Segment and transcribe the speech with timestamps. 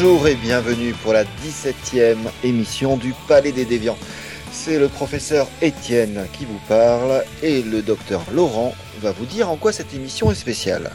[0.00, 3.98] Bonjour et bienvenue pour la 17e émission du Palais des Déviants.
[4.52, 9.56] C'est le professeur Étienne qui vous parle et le docteur Laurent va vous dire en
[9.56, 10.92] quoi cette émission est spéciale.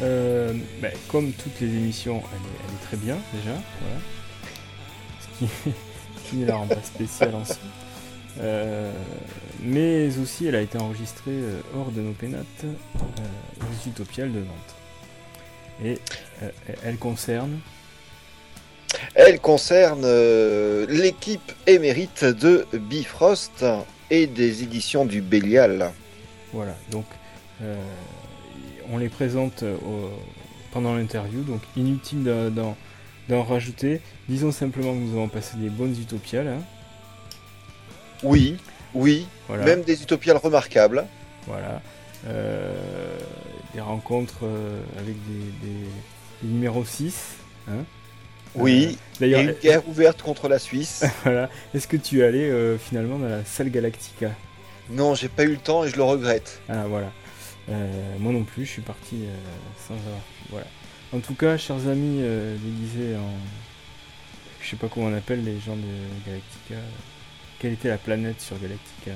[0.00, 3.60] Euh, ben, comme toutes les émissions, elle est, très bien déjà.
[6.24, 7.56] Ce qui, ne la rend pas spéciale en soi.
[8.40, 8.90] Euh,
[9.60, 14.76] mais aussi, elle a été enregistrée euh, hors de nos pénates, aux Utopiales de Nantes.
[15.84, 15.98] Et
[16.82, 17.58] elle concerne
[19.14, 23.64] Elle concerne euh, l'équipe émérite de Bifrost
[24.10, 25.90] et des éditions du Bélial.
[26.52, 27.04] Voilà, donc
[27.62, 27.76] euh,
[28.90, 30.10] on les présente euh, au-
[30.72, 32.50] pendant l'interview, donc inutile de-
[33.28, 34.00] d'en rajouter.
[34.28, 36.48] Disons simplement que nous avons passé des bonnes utopiales.
[36.48, 36.62] hein.
[38.22, 38.56] Oui,
[38.94, 41.04] oui, Voilà, même des utopiales remarquables.
[41.46, 41.82] voilà.
[42.26, 42.72] Euh,
[43.74, 44.44] des rencontres
[44.98, 45.88] avec des, des-
[46.42, 47.14] des numéros 6.
[47.68, 47.84] Hein.
[48.54, 51.04] Oui, Euh, et D'ailleurs, une guerre ouverte contre la Suisse.
[51.24, 51.50] voilà.
[51.74, 54.30] est-ce que tu es allé euh, finalement dans la salle Galactica?
[54.90, 56.60] Non, j'ai pas eu le temps et je le regrette.
[56.68, 57.12] Ah voilà.
[57.68, 57.86] Euh,
[58.18, 59.24] moi non plus, je suis parti
[59.86, 60.20] sans avoir.
[60.50, 60.66] Voilà.
[61.12, 62.22] En tout cas, chers amis
[62.62, 63.32] déguisés en.
[64.60, 65.82] Je sais pas comment on appelle les gens de
[66.26, 66.76] Galactica.
[67.58, 69.12] Quelle était la planète sur Galactica?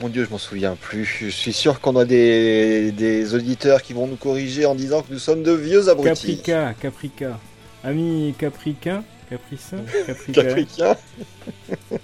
[0.00, 1.04] Mon Dieu, je m'en souviens plus.
[1.04, 5.12] Je suis sûr qu'on a des, des auditeurs qui vont nous corriger en disant que
[5.12, 6.38] nous sommes de vieux abrutis.
[6.42, 7.40] Caprica, Caprica.
[7.84, 10.42] Ami Capricain Capricin Caprica.
[10.42, 10.96] Capricain.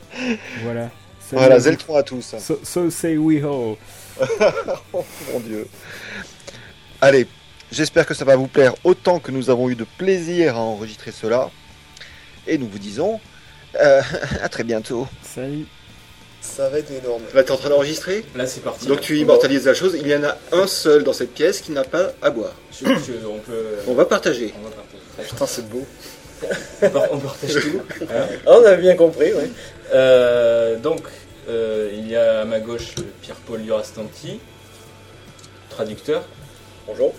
[0.63, 0.91] Voilà.
[1.21, 1.65] Salut Voilà, à vous.
[1.65, 2.35] Zeltron à tous.
[2.39, 3.77] So, so say we ho.
[4.93, 5.67] Oh mon Dieu.
[7.01, 7.27] Allez,
[7.73, 11.11] j'espère que ça va vous plaire autant que nous avons eu de plaisir à enregistrer
[11.13, 11.51] cela.
[12.47, 13.21] Et nous vous disons
[13.81, 14.03] euh,
[14.43, 15.09] à très bientôt.
[15.23, 15.67] Salut.
[16.43, 17.23] Ça va être énorme.
[17.35, 18.23] Là, tu es en train d'enregistrer?
[18.37, 18.87] Là, c'est parti.
[18.87, 19.97] Donc tu immortalises la chose.
[19.99, 22.53] Il y en a un seul dans cette pièce qui n'a pas à boire.
[22.71, 23.65] Je- je- on peut.
[23.89, 24.53] On va partager.
[24.61, 24.94] On va partager.
[25.23, 25.85] Putain, c'est beau.
[26.83, 27.81] On par- on partage tout.
[28.03, 28.07] hein.
[28.47, 29.53] Ah, on a bien compris, oui.
[29.95, 31.03] Euh, donc,
[31.49, 34.41] euh, il y a à ma gauche Pierre-Paul Durastanti,
[35.71, 36.25] traducteur.
[36.87, 37.15] Bonjour.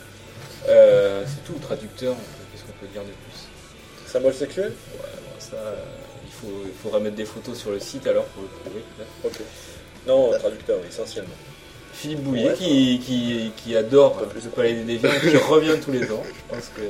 [0.67, 2.15] Euh, c'est tout, traducteur.
[2.51, 4.11] Qu'est-ce qu'on peut dire de plus?
[4.11, 4.71] Symbole sexuel?
[4.93, 5.75] Ouais, bon, ça, euh,
[6.25, 8.83] il, faut, il faudra mettre des photos sur le site alors pour le prouver.
[9.23, 9.39] Ok.
[10.07, 11.33] Non, traducteur, essentiellement.
[11.97, 12.53] Philippe Bouillet Ouais.
[12.53, 16.23] qui, qui, qui adore le Palais des Déviants, qui revient tous les ans.
[16.27, 16.81] Je pense que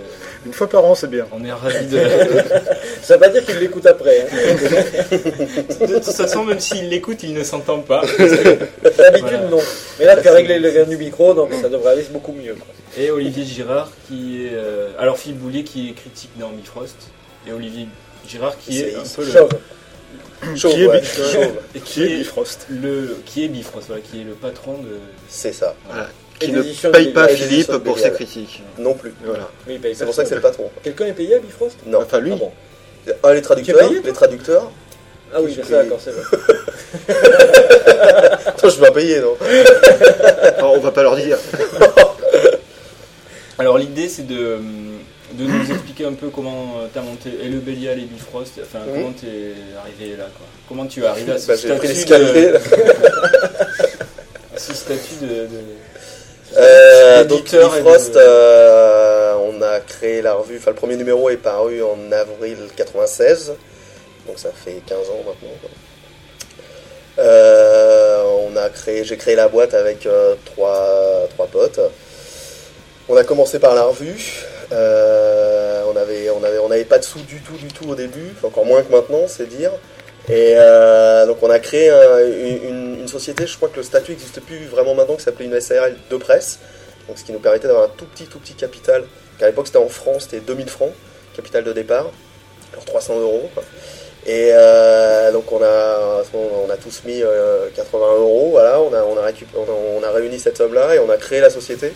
[0.48, 1.26] Une fois par an, c'est bien.
[1.32, 2.00] on est ravis de.
[3.04, 4.22] Ça veut pas dire qu'il l'écoute après.
[4.22, 4.36] hein.
[5.12, 8.02] De toute façon, même s'il l'écoute, il ne s'entend pas.
[8.02, 9.40] D'habitude, Voilà.
[9.50, 9.60] non.
[10.00, 12.56] Mais là, tu as réglé le gain du micro, donc ça devrait aller beaucoup mieux.
[12.56, 12.68] quoi.
[12.98, 14.52] Et Olivier Girard qui est.
[14.54, 16.96] euh, alors Philippe Boulier qui est critique dans Bifrost.
[17.48, 17.88] Et Olivier
[18.28, 19.48] Girard qui est, C'est- un peu le.
[20.56, 20.74] Chauve.
[20.74, 21.02] Qui est ouais.
[21.84, 22.68] Qui est Bifrost.
[22.70, 25.00] le qui est Bifrost, voilà, qui est le patron de.
[25.28, 25.76] C'est ça.
[25.88, 26.10] Voilà.
[26.40, 28.62] Qui ne paye pas Philippe pour ses critiques.
[28.78, 29.14] Non plus.
[29.24, 29.50] Voilà.
[29.68, 30.70] Oui, il paye C'est pour ça que c'est le patron.
[30.84, 31.78] Quelqu'un est payé à Bifrost?
[31.86, 32.02] Non.
[32.02, 32.32] Enfin, lui.
[32.34, 32.52] Ah bon.
[33.24, 33.88] Un, les traducteurs.
[33.88, 34.72] Payé, les traducteurs.
[35.34, 36.24] Ah oui, c'est d'accord, c'est vrai.
[38.46, 39.36] Attends, je vais pas payer, non
[40.58, 41.38] Alors, on va pas leur dire.
[43.58, 44.58] Alors l'idée c'est de,
[45.34, 48.80] de nous expliquer un peu comment tu as monté et le Bélial et Bifrost, enfin
[48.86, 50.46] comment tu es arrivé là quoi.
[50.70, 52.56] Comment tu es arrivé à ce Bah, statut de,
[54.56, 55.50] à ce statut de, de-
[56.58, 61.38] Euh, donc de- Bifrost, euh, on a créé la revue, enfin le premier numéro est
[61.38, 63.54] paru en avril 96,
[64.28, 65.56] donc ça fait 15 ans maintenant.
[65.62, 65.70] quoi.
[67.18, 71.80] Euh, on a créé, j'ai créé la boîte avec euh, trois, trois potes.
[73.08, 74.16] On a commencé par la revue.
[74.72, 77.96] Euh, on avait, on avait, on n'avait pas de sous du tout, du tout au
[77.96, 79.72] début, encore moins que maintenant, c'est dire.
[80.28, 84.42] Et euh, donc on a créé un- une, société, je crois que le statut n'existe
[84.42, 86.60] plus vraiment maintenant, qui s'appelait une SARL de presse,
[87.16, 89.04] ce qui nous permettait d'avoir un tout petit, tout petit capital.
[89.38, 90.92] qu'à l'époque c'était en France, c'était 2000 francs,
[91.36, 92.10] capital de départ,
[92.74, 93.50] alors 300 euros.
[94.26, 94.52] Et
[95.32, 100.04] donc on a, à on a tous mis euh, 80 euros, voilà, on, a, on
[100.04, 101.94] a réuni cette somme-là et on a créé la société.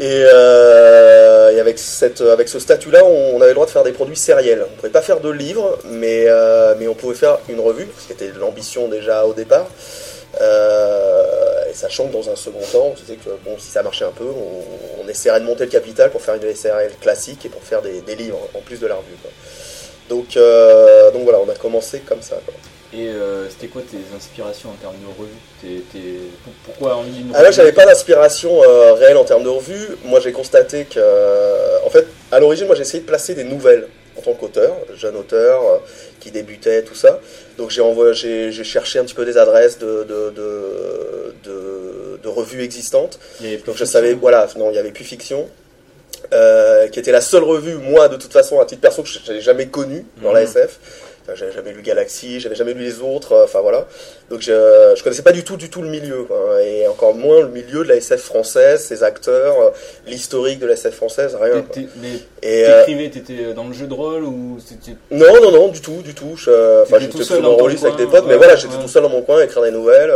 [0.00, 3.92] Et, euh, et avec, cette, avec ce statut-là, on, avait le droit de faire des
[3.92, 4.64] produits sériels.
[4.66, 7.86] On ne pouvait pas faire de livres, mais, euh, mais on pouvait faire une revue,
[7.98, 9.66] ce qui était l'ambition déjà au départ.
[10.40, 14.06] Euh, et sachant que dans un second temps, on se que bon, si ça marchait
[14.06, 17.62] un peu, on, essaierait de monter le capital pour faire une SRL classique et pour
[17.62, 19.16] faire des, livres en plus de la revue.
[20.08, 20.38] Donc,
[21.12, 22.36] donc voilà, on a commencé comme ça.
[22.92, 25.30] Et euh, c'était quoi tes inspirations en termes de revue
[25.62, 29.44] T'es- t'es- pour- Pourquoi envie d'une Ah là, j'avais pas d'inspiration euh, réelle en termes
[29.44, 29.96] de revue.
[30.04, 33.44] Moi, j'ai constaté que, euh, en fait, à l'origine, moi, j'ai essayé de placer des
[33.44, 33.86] nouvelles
[34.18, 35.60] en tant qu'auteur, jeune auteur
[36.18, 37.20] qui débutait, tout ça.
[37.58, 42.20] Donc, j'ai envoyé, j'ai, j'ai cherché un petit peu des adresses de, de, de, de-
[42.22, 43.20] de revues existantes.
[43.66, 45.48] Donc, je savais, voilà, non, il y avait plus fiction.
[46.92, 49.66] Qui était la seule revue, moi, de toute façon, à titre perso, que j'avais jamais
[49.68, 50.46] connue dans la Mhm.
[50.46, 50.78] SF.
[51.22, 53.86] Enfin, j'avais jamais lu Galaxy, j'avais jamais lu les autres, euh, enfin voilà.
[54.30, 56.26] Donc je, je connaissais pas du tout, du tout le milieu,
[56.64, 59.70] et encore moins le milieu de la SF française, ses acteurs, euh,
[60.06, 61.60] l'historique de la SF française, rien.
[61.62, 61.82] quoi.
[62.42, 64.96] Mais euh, t'écrivais, t'étais dans le jeu de rôle ou c'était.
[65.10, 66.36] non, non, non, du tout, du tout.
[66.36, 68.88] Je, enfin, T'étais tout j'étais seul dans rôliste avec des potes, mais voilà, j'étais tout
[68.88, 70.12] seul dans mon coin à écrire des nouvelles.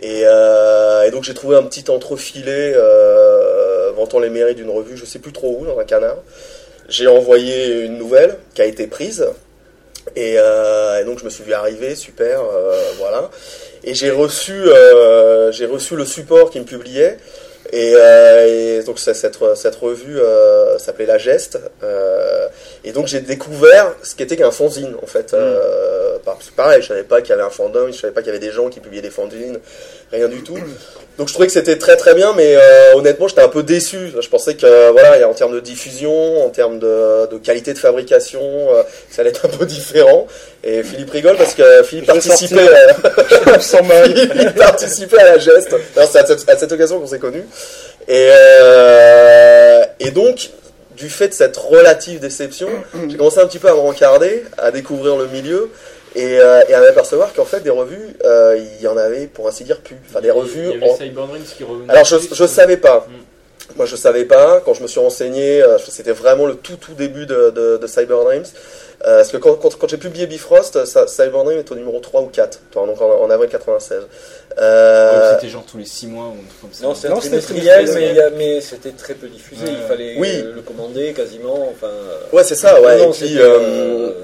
[0.00, 2.74] Et, et donc j'ai trouvé un petit entrefilet
[3.94, 6.16] vantant les mérites d'une revue, je sais plus trop où, dans un canard.
[6.88, 9.26] J'ai envoyé une nouvelle qui a été prise.
[10.16, 13.30] Et, euh, et donc je me suis vu arriver, super, euh, voilà.
[13.84, 17.18] Et j'ai reçu, euh, j'ai reçu le support qui me publiait.
[17.72, 19.16] Et, euh, et donc cette,
[19.54, 21.58] cette revue euh, s'appelait La Geste.
[21.82, 22.48] euh,
[22.84, 25.32] et donc j'ai découvert ce qu'était qu'un fanzine en fait.
[25.32, 28.20] Euh, par- c'est pareil, je savais pas qu'il y avait un fandom, je savais pas
[28.20, 29.58] qu'il y avait des gens qui publiaient des fanzines,
[30.12, 30.58] rien du tout.
[31.18, 34.12] Donc je trouvais que c'était très très bien, mais euh, honnêtement j'étais un peu déçu.
[34.18, 37.78] Je pensais que voilà, et en termes de diffusion, en termes de, de qualité de
[37.78, 40.26] fabrication, euh, ça allait être un peu différent.
[40.64, 42.92] Et Philippe rigole parce que Philippe Je participait, euh.
[43.58, 45.74] Philippe à la geste.
[45.94, 47.44] C'est à cette, à cette occasion qu'on s'est connus.
[48.08, 50.50] Et, euh, et donc,
[50.96, 52.68] du fait de cette relative déception,
[53.08, 55.70] j'ai commencé un petit peu à me rencarder, à découvrir le milieu
[56.14, 59.48] et, euh, et à m'apercevoir qu'en fait, des revues, euh, il y en avait, pour
[59.48, 59.96] ainsi dire, plus.
[60.08, 60.66] Enfin, des revues.
[60.66, 61.64] Il y avait en- Cyber Dreams qui.
[61.88, 63.06] Alors, je, je savais pas.
[63.08, 63.76] Mm.
[63.76, 64.60] Moi, je savais pas.
[64.64, 67.86] Quand je me suis renseigné, euh, c'était vraiment le tout, tout début de, de, de
[67.86, 68.44] Cyber Dreams.
[69.04, 71.98] Euh, parce que quand, quand, quand j'ai publié Bifrost, ça, Cyber Dream est au numéro
[71.98, 73.98] 3 ou 4, donc en, en avril 96.
[73.98, 74.04] Ouais,
[74.58, 76.84] Euh, C'était genre tous les 6 mois ou un truc comme ça.
[76.84, 79.64] Non, c'était trimestriel, mais, mais c'était très peu diffusé.
[79.64, 79.72] Ouais.
[79.80, 80.28] Il fallait Oui.
[80.44, 81.68] euh, le commander quasiment.
[81.72, 81.90] Enfin,
[82.32, 82.98] ouais, c'est ça, ouais.
[82.98, 83.38] non, et puis,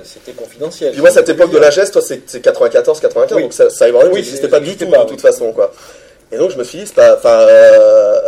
[0.05, 0.93] c'était, confidentiel.
[0.93, 3.43] puis moi, cette époque de la geste, toi, c'est c'est 94, 95, Oui.
[3.43, 5.09] donc ça, Cyber Dream Oui, n'existait pas du tout, pas, de oui.
[5.09, 5.73] toute façon, quoi.
[6.31, 8.19] Et donc, je me suis dit, c'est pas, enfin, euh,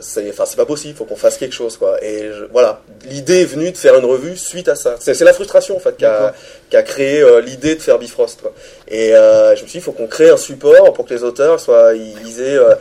[0.00, 2.02] c'est, enfin, c'est pas possible, faut qu'on fasse quelque chose, quoi.
[2.04, 4.96] Et je- voilà, l'idée est venue de faire une revue suite à ça.
[5.00, 8.52] C'est, c'est la frustration, en fait, qui a, créé euh, l'idée de faire Bifrost, quoi.
[8.88, 11.22] Et euh, je me suis dit, il faut qu'on crée un support pour que les
[11.22, 12.74] auteurs soient, ils, aient, euh,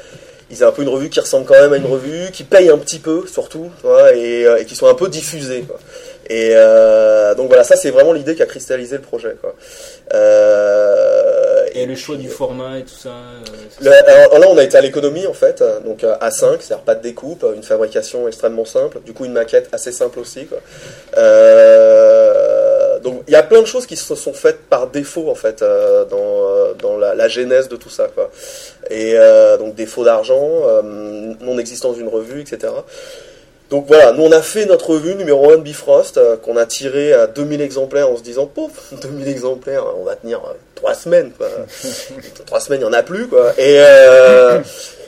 [0.52, 2.70] ils aient un peu une revue qui ressemble quand même à une revue, qui paye
[2.70, 3.70] un petit peu, surtout,
[4.16, 5.80] et, et qui soit un peu diffusée, quoi.
[6.27, 9.54] Et euh, donc voilà, ça c'est vraiment l'idée qui a cristallisé le projet, quoi.
[10.13, 13.10] Euh, Et le choix du format et tout ça.
[13.10, 13.44] euh,
[13.81, 16.83] le- alors là, on a été à l'économie en fait, euh, donc euh, A5, c'est-à-dire
[16.86, 20.45] pas de découpe, euh, une fabrication extrêmement simple, du coup une maquette assez simple aussi.
[20.48, 20.60] Quoi.
[21.18, 25.36] Euh, donc il y a plein de choses qui se sont faites par défaut en
[25.36, 28.08] fait euh, dans, euh, dans la, la genèse de tout ça.
[28.13, 28.32] Quoi.
[28.89, 30.82] Et euh, donc défaut d'argent, euh,
[31.41, 32.74] non-existence d'une revue, etc.
[33.69, 36.65] Donc voilà, nous on a fait notre revue numéro 1 de Bifrost, euh, qu'on a
[36.65, 40.41] tiré à 2000 exemplaires en se disant, pouf, 2000 exemplaires, on va tenir
[40.75, 41.48] 3 semaines, quoi.
[42.45, 43.53] 3 semaines, il n'y en a plus, quoi.
[43.57, 44.62] Et, euh,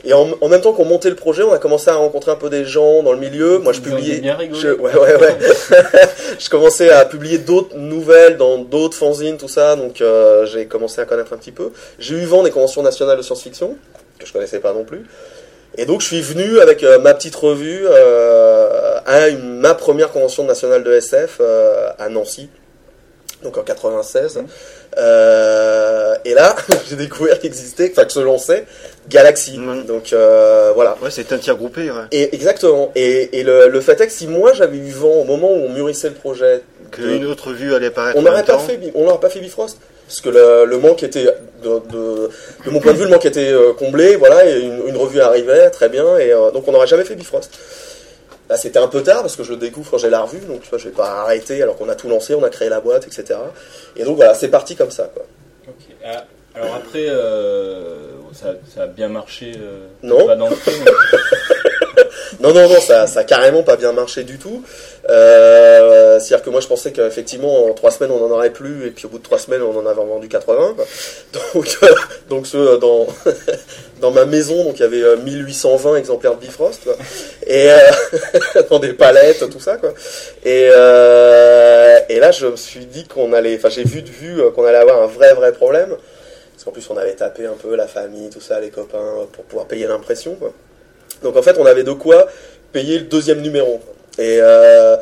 [0.04, 2.36] et en, en même temps qu'on montait le projet, on a commencé à rencontrer un
[2.36, 3.58] peu des gens dans le milieu.
[3.58, 4.20] Moi je publiais...
[4.52, 5.36] Je, ouais, ouais, ouais.
[6.38, 11.00] je commençais à publier d'autres nouvelles dans d'autres fanzines, tout ça, donc euh, j'ai commencé
[11.00, 11.70] à connaître un petit peu.
[12.00, 13.76] J'ai eu vent des conventions nationales de science-fiction,
[14.18, 15.04] que je connaissais pas non plus.
[15.76, 20.10] Et donc je suis venu avec euh, ma petite revue euh, à une- ma première
[20.10, 22.48] convention nationale de SF euh, à Nancy,
[23.44, 24.40] donc en 96.
[24.96, 26.56] Euh, et là,
[26.88, 28.64] j'ai découvert qu'existait, enfin que se lançait
[29.08, 29.58] Galaxy.
[29.58, 29.84] Mhm.
[29.84, 30.12] Donc
[30.74, 30.96] voilà.
[31.02, 32.04] Ouais, c'est un tir groupé, ouais.
[32.12, 32.90] Et exactement.
[32.96, 35.66] Et, et le, le fait est que si moi j'avais eu vent au moment où
[35.66, 38.18] on mûrissait le projet, Qu'une autre vue allait apparaître.
[38.18, 39.78] on n'aurait pas fait, on n'aurait pas fait Bifrost.
[40.08, 41.26] Parce que le, le manque était,
[41.62, 42.30] de, de,
[42.64, 45.20] de mon point de vue, le manque était euh, comblé, voilà, et une, une revue
[45.20, 47.50] arrivait, très bien, et euh, donc on n'aurait jamais fait Bifrost.
[48.48, 50.62] Là, c'était un peu tard parce que je le découvre quand j'ai la revue, donc
[50.62, 52.80] tu vois, je vais pas arrêter alors qu'on a tout lancé, on a créé la
[52.80, 53.38] boîte, etc.
[53.96, 55.24] Et donc voilà, c'est parti comme ça, quoi.
[55.68, 55.94] Ok.
[56.02, 56.24] Ah,
[56.54, 59.52] Alors après, euh, ça, ça a bien marché.
[59.60, 60.26] euh, Non.
[60.26, 60.90] Pas dans le film, mais-
[62.40, 64.62] Non, non, non, ça, ça carrément pas bien marché du tout.
[65.08, 68.90] Euh, C'est-à-dire que moi, je pensais qu'effectivement, en trois semaines, on en aurait plus, et
[68.90, 70.74] puis au bout de trois semaines, on en avait vendu 80.
[70.76, 70.84] quoi.
[71.54, 71.94] Donc, euh,
[72.28, 73.06] donc ce, dans,
[74.00, 76.88] dans ma maison, donc il y avait euh, 1820 exemplaires de Bifrost,
[77.46, 77.78] et euh,
[78.70, 79.92] dans des palettes, tout ça, quoi.
[80.44, 84.40] Et, euh, et là, je me suis dit qu'on allait, enfin, j'ai vu de vue
[84.40, 85.96] euh, qu'on allait avoir un vrai, vrai problème.
[86.52, 89.44] Parce qu'en plus, on avait tapé un peu la famille, tout ça, les copains, pour
[89.44, 90.36] pouvoir payer l'impression.
[91.22, 92.26] Donc en fait, on avait de quoi
[92.72, 93.80] payer le deuxième numéro.
[94.18, 94.96] Et euh,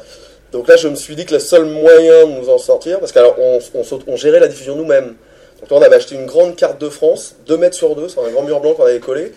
[0.53, 3.13] donc là, je me suis dit que le seul moyen de nous en sortir, parce
[3.13, 5.15] qu'alors on, gérait la diffusion nous-mêmes.
[5.61, 8.25] Donc là, on avait acheté une grande carte de France, 2 mètres sur 2, sur
[8.25, 9.33] un grand mur blanc qu'on avait collé,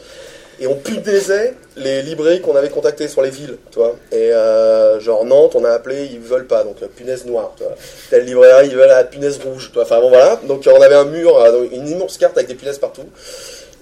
[0.61, 3.95] et on punaisait les librairies qu'on avait contactées sur les villes, tu vois.
[4.11, 7.63] Et euh, genre Nantes, on a appelé, ils veulent pas, donc euh, punaise noire, tu
[7.63, 7.75] vois.
[8.09, 9.83] Telle librairie, ils veulent la punaise rouge, tu vois.
[9.83, 10.37] Enfin bon, voilà.
[10.47, 13.05] Donc on avait un mur, euh, une immense carte avec des punaises partout.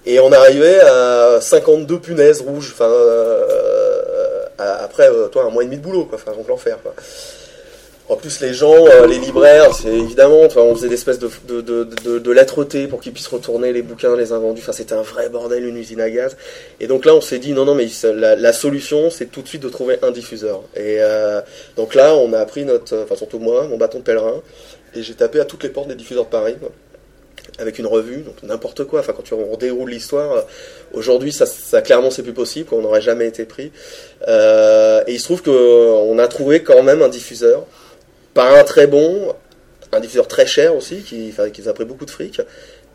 [0.10, 5.64] Et on arrivait à 52 punaises rouges, enfin, euh, a- après, euh, toi, un mois
[5.64, 6.18] et demi de boulot, quoi.
[6.18, 6.78] Enfin, donc l'enfer.
[8.10, 12.86] En plus, les gens, euh, les libraires, c'est évidemment, on faisait des espèces de, de,
[12.88, 14.62] pour qu'ils puissent retourner les bouquins, les invendus.
[14.64, 16.38] Enfin, c'était un vrai bordel, une usine à gaz.
[16.80, 19.62] Et donc là, on s'est dit, non, non, mais la, solution, c'est tout de suite
[19.64, 20.62] de trouver un diffuseur.
[20.78, 21.42] Et euh,
[21.76, 24.42] donc là, on a pris notre, enfin, surtout moi, mon bâton de pèlerin,
[24.96, 26.56] et j'ai tapé à toutes les portes des diffuseurs de Paris,
[27.60, 29.00] avec une revue, donc n'importe quoi.
[29.00, 30.42] Enfin, quand tu déroule l'histoire, euh,
[30.94, 33.72] aujourd'hui, ça, clairement, c'est plus possible, on n'aurait jamais été pris.
[34.27, 37.66] Euh, et il se trouve qu'on a trouvé quand même un diffuseur,
[38.34, 39.34] pas un très bon,
[39.92, 42.42] un diffuseur très cher aussi, qui, enfin, qui nous a pris beaucoup de fric,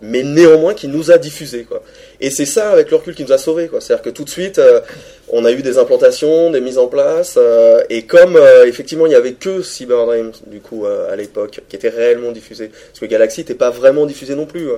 [0.02, 1.62] mais néanmoins qui nous a diffusé.
[1.62, 1.82] Quoi.
[2.20, 3.68] Et c'est ça, avec le recul, qui nous a sauvés.
[3.68, 3.80] Quoi.
[3.80, 4.80] C'est-à-dire que tout de suite, euh,
[5.28, 9.10] on a eu des implantations, des mises en place, euh, et comme euh, effectivement il
[9.10, 13.06] n'y avait que Cyber Dreams, du coup, à l'époque, qui était réellement diffusé, parce que
[13.06, 14.68] Galaxy n'était pas vraiment diffusé non plus.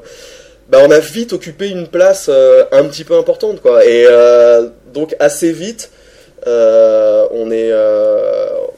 [0.69, 3.85] Bah, on a vite occupé une place un petit peu importante, quoi.
[3.85, 4.07] Et
[4.93, 5.90] donc assez vite,
[6.47, 7.73] on est,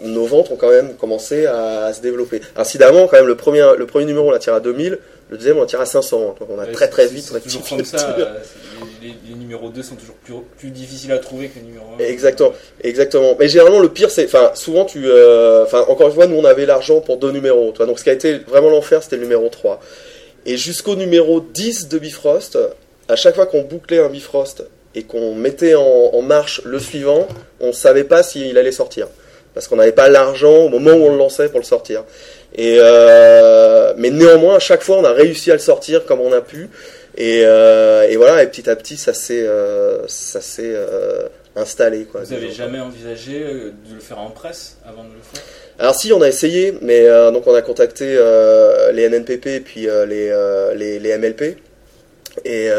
[0.00, 2.40] nos ventes ont quand même commencé à, à se développer.
[2.56, 4.98] Incidemment, quand même, le premier, le premier numéro on l'a tiré à 2000,
[5.28, 6.21] le deuxième on l'a tiré à 500.
[6.30, 6.35] hein.
[6.38, 8.16] Donc on a Ouais, très très vite toujours comme ça.
[8.18, 8.25] euh,
[9.02, 11.87] les, les- les numéros 2 sont toujours plus, plus difficiles à trouver que les numéros
[11.99, 12.02] 1.
[12.04, 12.52] Exactement.
[12.83, 13.37] Exactement.
[13.38, 16.45] Mais généralement, le pire, c'est, enfin, souvent, tu, euh, enfin, encore une fois, nous, on
[16.45, 17.87] avait l'argent pour deux numéros, toi.
[17.87, 19.80] Donc, ce qui a été vraiment l'enfer, c'était le numéro 3.
[20.45, 22.59] Et jusqu'au numéro 10 de Bifrost,
[23.09, 24.64] à chaque fois qu'on bouclait un Bifrost
[24.95, 27.26] et qu'on mettait en, en marche le suivant,
[27.61, 29.09] on savait pas s'il allait sortir.
[29.54, 32.04] Parce qu'on n'avait pas l'argent au moment où on le lançait pour le sortir.
[32.56, 36.32] Et, euh, mais néanmoins, à chaque fois, on a réussi à le sortir comme on
[36.32, 36.68] a pu.
[37.18, 40.75] Et, euh, et voilà, et petit à petit, ça s'est, euh, ça s'est
[41.54, 42.04] installé.
[42.04, 42.64] Quoi, Vous avez disons.
[42.64, 45.42] jamais envisagé de le faire en presse avant de le faire?
[45.78, 49.60] Alors si, on a essayé, mais euh, donc on a contacté euh, les NNPP et
[49.60, 50.30] puis euh, les,
[50.78, 51.58] les, les MLP.
[52.44, 52.70] Et,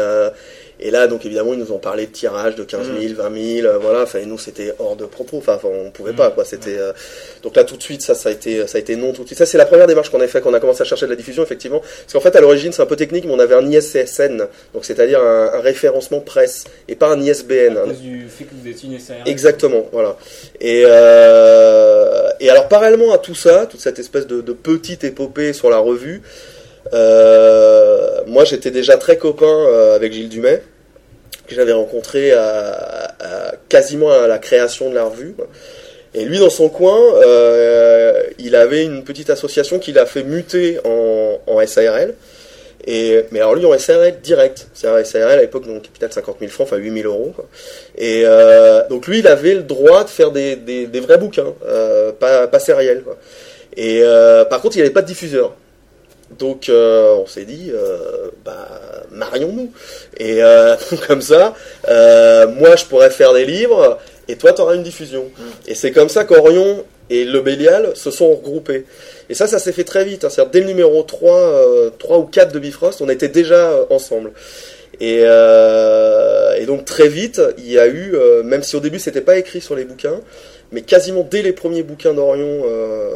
[0.80, 3.66] et là, donc évidemment, ils nous ont parlé de tirage de 15 000, 20 000,
[3.66, 4.02] euh, voilà.
[4.02, 5.38] Enfin, et nous, c'était hors de propos.
[5.38, 6.34] Enfin, on pouvait pas, Mm.
[6.34, 6.44] quoi.
[6.44, 6.92] C'était euh,
[7.42, 9.26] donc là tout de suite, ça, ça a été, ça a été non tout de
[9.28, 9.38] suite.
[9.38, 11.10] Ça, c'est la première démarche qu'on a fait quand on a commencé à chercher de
[11.10, 11.80] la diffusion, effectivement.
[11.80, 14.84] Parce qu'en fait, à l'origine, c'est un peu technique, mais on avait un ISSN, donc
[14.84, 17.76] c'est-à-dire un, un référencement presse et pas un ISBN.
[17.76, 20.16] À cause du fait que vous êtes une SARL Exactement, voilà.
[20.60, 25.52] Et, euh, et alors parallèlement à tout ça, toute cette espèce de, de petite épopée
[25.52, 26.22] sur la revue,
[28.26, 30.62] moi j'étais déjà très copain euh, avec Gilles Dumais,
[31.46, 35.34] que j'avais rencontré à, à- quasiment à la création de la revue.
[36.14, 40.78] Et lui, dans son coin, euh, il avait une petite association qu'il a fait muter
[40.84, 42.14] en, en SARL.
[42.86, 46.50] Et, mais alors lui en SARL direct, c'est-à-dire SARL à l'époque donc capital 50 000
[46.50, 47.32] francs, enfin 8 000 euros.
[47.36, 47.46] Quoi.
[47.98, 51.52] Et euh, donc lui, il avait le droit de faire des, des, des vrais bouquins,
[51.66, 53.02] euh, pas, pas sériels.
[53.02, 53.18] Quoi.
[53.76, 55.54] Et euh, par contre, il n'y avait pas de diffuseur.
[56.38, 58.68] Donc euh, on s'est dit, euh, bah
[59.10, 59.72] marions-nous.
[60.18, 61.54] Et euh, comme ça,
[61.88, 65.24] euh, moi je pourrais faire des livres et toi tu auras une diffusion.
[65.66, 68.84] Et c'est comme ça qu'Orion et le Bélial se sont regroupés.
[69.30, 70.24] Et ça, ça s'est fait très vite.
[70.24, 70.28] hein.
[70.30, 73.84] C'est-à-dire dès le numéro 3, euh, 3 ou 4 de Bifrost, on était déjà euh,
[73.90, 74.32] ensemble.
[75.00, 78.98] Et, euh, et donc très vite, il y a eu, euh, même si au début
[78.98, 80.20] c'était pas écrit sur les bouquins,
[80.72, 83.10] mais quasiment dès les premiers bouquins d'Orion, euh,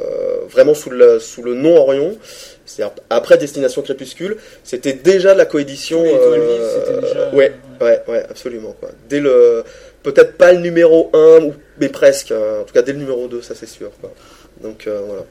[0.49, 2.17] vraiment sous le, sous le nom Orion,
[2.65, 6.05] c'est-à-dire après Destination Crépuscule, c'était déjà de la coédition.
[6.05, 8.75] Étoiles euh, déjà- ouais, ouais, ouais, absolument.
[8.81, 8.91] Quoi.
[9.09, 9.65] Dès le,
[10.03, 12.31] peut-être pas le numéro 1, ou- mais presque.
[12.33, 12.61] hein.
[12.61, 13.91] En tout cas, dès le numéro 2, ça c'est sûr.
[14.01, 14.11] Quoi.
[14.63, 15.23] Donc euh, voilà.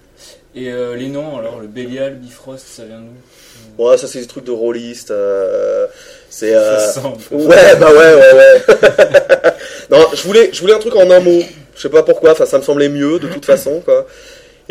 [0.54, 3.82] Et euh, les noms, alors le Bélial, Bifrost, ça vient d'où?
[3.84, 5.10] Ouais, ça c'est des trucs de rôliste.
[5.12, 5.88] euh,
[6.30, 6.54] c'est.
[6.54, 7.36] euh, Ça sent un peu.
[7.36, 8.62] Ouais, bah ouais, ouais, ouais.
[9.90, 11.40] non, je voulais, je voulais un truc en un mot.
[11.76, 12.32] Je sais pas pourquoi.
[12.32, 14.06] Enfin, ça me semblait mieux de toute façon, quoi.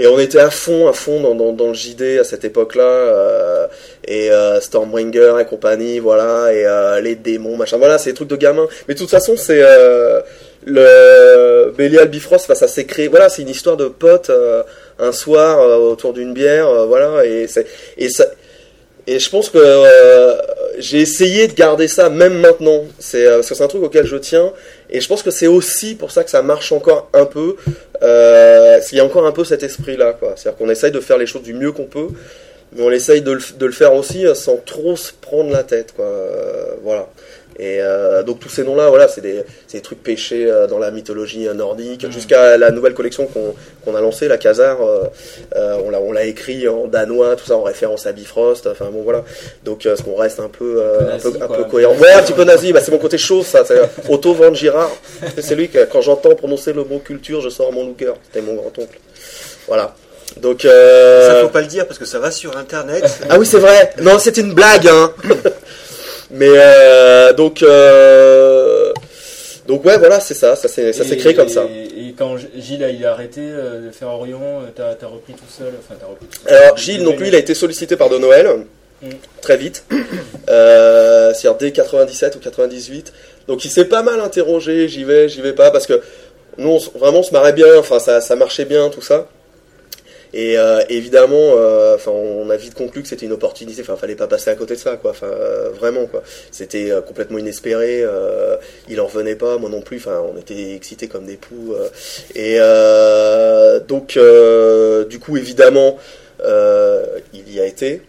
[0.00, 3.66] Et on était à fond, à fond dans, le JD à cette époque-là, euh,
[4.06, 8.28] et euh, Stormbringer et compagnie, voilà, et euh, les démons, machin, voilà, c'est des trucs
[8.28, 8.66] de gamin.
[8.88, 10.22] Mais de toute façon, c'est euh,
[10.64, 14.30] le Bélial Bifrost, ça s'est créé, voilà, c'est une histoire de potes
[14.98, 17.46] un soir autour d'une bière, voilà, et
[17.98, 18.24] et ça.
[19.06, 19.58] Et je pense que
[20.78, 22.84] j'ai essayé de garder ça même maintenant.
[22.98, 24.52] C'est parce que c'est un truc auquel je tiens.
[24.90, 27.56] Et je pense que c'est aussi pour ça que ça marche encore un peu.
[28.02, 30.16] Euh, Il y a encore un peu cet esprit-là.
[30.36, 32.08] C'est-à-dire qu'on essaye de faire les choses du mieux qu'on peut.
[32.72, 35.94] Mais on essaye de le, faire aussi euh, sans trop se prendre la tête.
[35.98, 37.08] Euh, voilà.
[37.62, 40.90] Et euh, donc tous ces noms-là, voilà, c'est des, des trucs pêchés euh, dans la
[40.90, 42.10] mythologie euh, nordique, Mhm.
[42.12, 45.04] jusqu'à la nouvelle collection qu'on qu'on a lancée, la Khazar, euh,
[45.56, 48.66] euh, on l'a écrit en danois, tout ça en référence à Bifrost.
[48.66, 49.24] Enfin bon voilà.
[49.62, 51.94] Donc euh, ce qu'on reste un peu euh, Un peu nazi, un peu cohérent.
[51.96, 52.72] Ouais, un petit peu nazi.
[52.72, 53.62] Bah, c'est mon côté chaud, ça.
[53.66, 54.90] C'est Otto von Girard.
[55.38, 58.14] C'est lui que quand j'entends prononcer le mot culture, je sors mon looker.
[58.24, 58.98] C'était mon grand oncle.
[59.68, 59.94] Voilà.
[60.40, 63.04] Donc euh, Ça faut pas le dire parce que ça va sur internet.
[63.28, 63.92] ah oui, c'est vrai.
[64.00, 65.12] Non, c'est une blague, hein.
[66.32, 68.92] Mais euh, donc, euh,
[69.66, 70.56] donc ouais, voilà, c'est ça.
[70.56, 71.64] Ça s'est, ça s'est Et- créé comme ça.
[71.96, 75.44] Et, quand Gilles a, il a arrêté euh, de faire Orion, t'as as repris tout
[75.48, 75.72] seul.
[75.78, 76.56] Enfin, t'as repris tout seul.
[76.56, 78.46] Alors Gilles, donc lui, il a été sollicité par De Noël
[79.02, 79.08] Mm.
[79.40, 79.84] très vite,
[80.46, 83.14] c'est-à-dire dès 97 ou 98.
[83.48, 86.02] Donc il s'est pas mal interrogé, j'y vais, j'y vais pas, parce que
[86.58, 89.26] nous, on vraiment, on se marrait bien, enfin ça, ça marchait bien, tout ça.
[90.32, 93.82] Et euh, évidemment, euh, enfin, on a vite conclu que c'était une opportunité.
[93.82, 95.10] Enfin, fallait pas passer à côté de ça, quoi.
[95.10, 96.22] Enfin, euh, vraiment, quoi.
[96.52, 98.02] C'était euh, complètement inespéré.
[98.02, 98.56] euh,
[98.88, 99.96] il en revenait pas, moi non plus.
[99.96, 101.74] Enfin, on était excités comme des poux.
[102.34, 102.58] et
[103.88, 104.18] donc,
[105.08, 105.98] du coup, évidemment,
[106.44, 108.02] il y a été.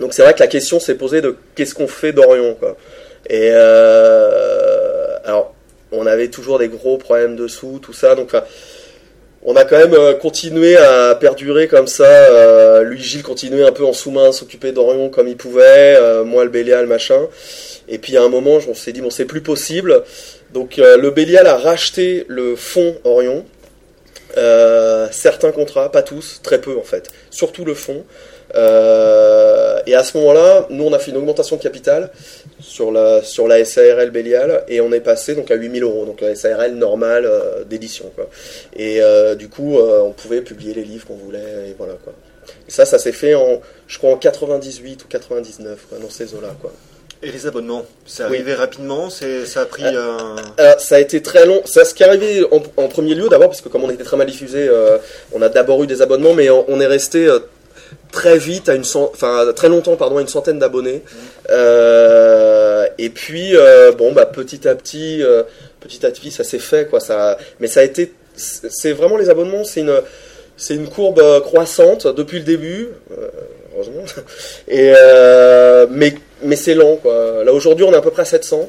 [0.00, 2.76] Donc, c'est vrai que la question s'est posée de qu'est-ce qu'on fait d'Orion, quoi.
[3.30, 3.50] Et
[5.24, 5.54] alors,
[5.92, 8.14] on avait toujours des gros problèmes de sous, tout ça.
[8.14, 8.44] Donc, enfin,
[9.48, 12.04] on a quand même euh, continué à perdurer comme ça.
[12.04, 15.96] Euh, lui, Gilles, continuait un peu en sous-main s'occuper d'Orion comme il pouvait.
[15.96, 17.28] euh, moi, le Bélial, machin.
[17.88, 20.02] Et puis, à un moment, on s'est dit, bon, c'est plus possible.
[20.52, 23.44] Donc, euh, le Bélial a racheté le fonds Orion.
[24.36, 27.08] Euh, certains contrats, pas tous, très peu en fait.
[27.30, 28.04] Surtout le fonds.
[28.52, 32.10] Et à ce moment-là, nous, on a fait une augmentation de capital
[32.60, 36.20] sur la, sur la SARL Bélial et on est passé donc à 8000 euros, donc
[36.20, 38.10] la SARL normale euh, d'édition.
[38.14, 38.28] Quoi.
[38.74, 42.12] Et euh, du coup, euh, on pouvait publier les livres qu'on voulait et voilà quoi.
[42.68, 46.34] Et ça, ça s'est fait en, je crois, en 98 ou 99, quoi, dans ces
[46.34, 46.54] eaux-là.
[46.60, 46.72] Quoi.
[47.22, 48.36] Et les abonnements C'est Oui.
[48.36, 50.36] arrivé rapidement c'est, Ça a pris Euh.
[50.58, 51.62] Alors, ça a été très long.
[51.64, 54.04] C'est ce qui est arrivé en, en premier lieu d'abord, parce que comme on était
[54.04, 54.98] très mal diffusé, euh,
[55.32, 57.38] on a d'abord eu des abonnements, mais on, on est resté euh,
[58.12, 61.02] très vite à une enfin très longtemps pardon à une centaine d'abonnés.
[61.50, 65.42] Euh, et puis euh, bon bah petit à petit, euh,
[65.80, 67.00] petit à petit ça s'est fait quoi.
[67.00, 70.00] Ça, mais ça a été, c'est vraiment les abonnements, c'est une
[70.56, 72.88] c'est une courbe croissante depuis le début,
[73.74, 74.04] heureusement.
[74.68, 74.92] Et
[75.90, 77.44] mais mais c'est lent quoi.
[77.44, 78.68] Là aujourd'hui on est à peu près à 700.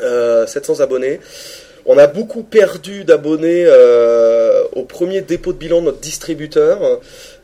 [0.00, 1.20] Euh, 700 abonnés.
[1.86, 3.66] On a beaucoup perdu d'abonnés
[4.72, 7.00] au premier dépôt de bilan de notre distributeur,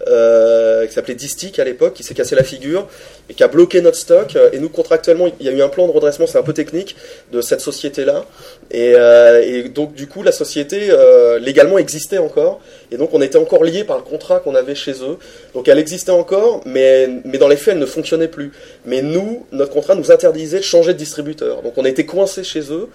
[0.09, 2.89] euh, qui s'appelait Distic à l'époque, qui s'est cassé la figure
[3.29, 4.37] et qui a bloqué notre stock.
[4.53, 6.97] Et nous, contractuellement, il y a eu un plan de redressement, c'est un peu technique,
[7.33, 8.25] de cette société-là.
[8.71, 12.61] Et, euh, et donc, du coup, la société euh, légalement existait encore.
[12.91, 15.19] Et donc, on était encore lié par le contrat qu'on avait chez eux.
[15.55, 18.53] Donc, elle existait encore, mais, mais dans les faits, elle ne fonctionnait plus.
[18.87, 21.63] Mais nous, notre contrat nous interdisait de changer de distributeur.
[21.63, 22.89] Donc, on était coincé chez eux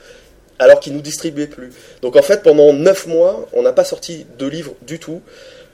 [0.60, 1.72] alors qu'ils nous distribuaient plus.
[2.02, 5.22] Donc en fait, pendant 9 mois, on n'a pas sorti de livre du tout,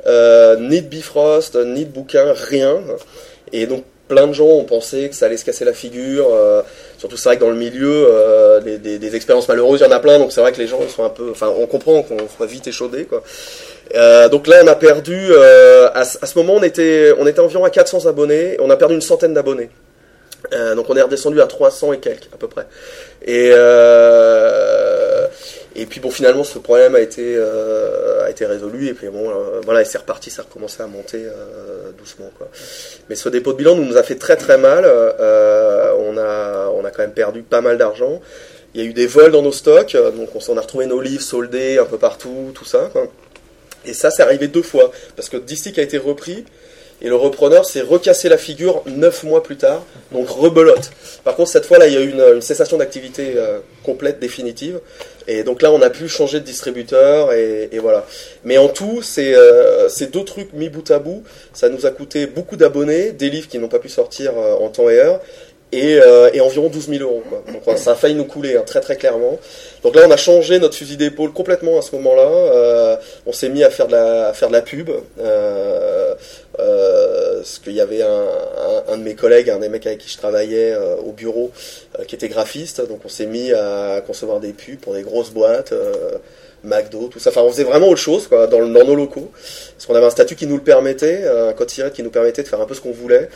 [0.08, 2.80] euh, ni de Bifrost, ni de bouquin, rien.
[3.54, 6.28] Et donc plein de gens ont pensé que ça allait se casser la figure.
[6.34, 6.62] euh,
[6.98, 10.00] surtout c'est vrai que dans le milieu, euh, des, expériences malheureuses, il y en a
[10.00, 10.20] plein.
[10.20, 12.68] Donc c'est vrai que les gens sont un peu, enfin on comprend qu'on soit vite
[12.68, 13.24] échaudé quoi.
[14.30, 15.34] Donc là on a perdu,
[15.94, 19.02] à, ce- moment on était, on était environ à 400 abonnés, on a perdu une
[19.02, 19.70] centaine d'abonnés.
[20.76, 22.66] Donc on est redescendu à 300 et quelques à peu près.
[23.26, 23.52] Et,
[25.76, 28.88] et puis bon, finalement, ce problème a été, euh, a été résolu.
[28.88, 32.30] Et puis bon, euh, voilà, et c'est reparti, ça a recommencé à monter euh, doucement.
[32.38, 32.50] Quoi.
[33.10, 34.84] Mais ce dépôt de bilan nous, nous a fait très très mal.
[34.86, 38.22] Euh, on, a, on a quand même perdu pas mal d'argent.
[38.74, 41.02] Il y a eu des vols dans nos stocks, donc on s'en a retrouvé nos
[41.02, 42.90] livres soldés un peu partout, tout ça.
[42.94, 43.08] Quoi.
[43.86, 46.46] Et ça, c'est arrivé deux fois, parce que Distic a été repris,
[47.02, 50.92] et le repreneur s'est recassé la figure neuf mois plus tard, donc rebelote.
[51.24, 54.80] Par contre, cette fois-là, il y a eu une, une cessation d'activité euh, complète, définitive,
[55.28, 58.06] et donc là, on a pu changer de distributeur, et, et voilà.
[58.44, 62.28] Mais en tout, c'est euh, deux trucs mis bout à bout, ça nous a coûté
[62.28, 65.22] beaucoup d'abonnés, des livres qui n'ont pas pu sortir euh, en temps et heure,
[65.72, 67.24] et, euh, et environ 12 000 euros.
[67.28, 67.44] Quoi.
[67.52, 69.40] Donc ça a failli nous couler hein, très très clairement.
[69.84, 72.28] Donc là, on a changé notre fusil d'épaule complètement à ce moment-là.
[72.28, 74.90] Euh, on s'est mis à faire de la, à faire de la pub.
[75.20, 76.14] Euh,
[76.60, 78.28] euh, parce qu'il y avait un,
[78.90, 81.52] un, de mes collègues, un des mecs avec qui je travaillais euh, au bureau,
[82.00, 82.88] euh, qui était graphiste.
[82.88, 85.74] Donc on s'est mis à concevoir des pubs pour des grosses boîtes.
[86.64, 87.32] McDo, tout ça.
[87.32, 89.32] Enfin, on faisait vraiment autre chose quoi, dans, nos locaux.
[89.34, 92.48] Parce qu'on avait un statut qui nous le permettait, un code qui nous permettait de
[92.48, 93.30] faire un peu ce qu'on voulait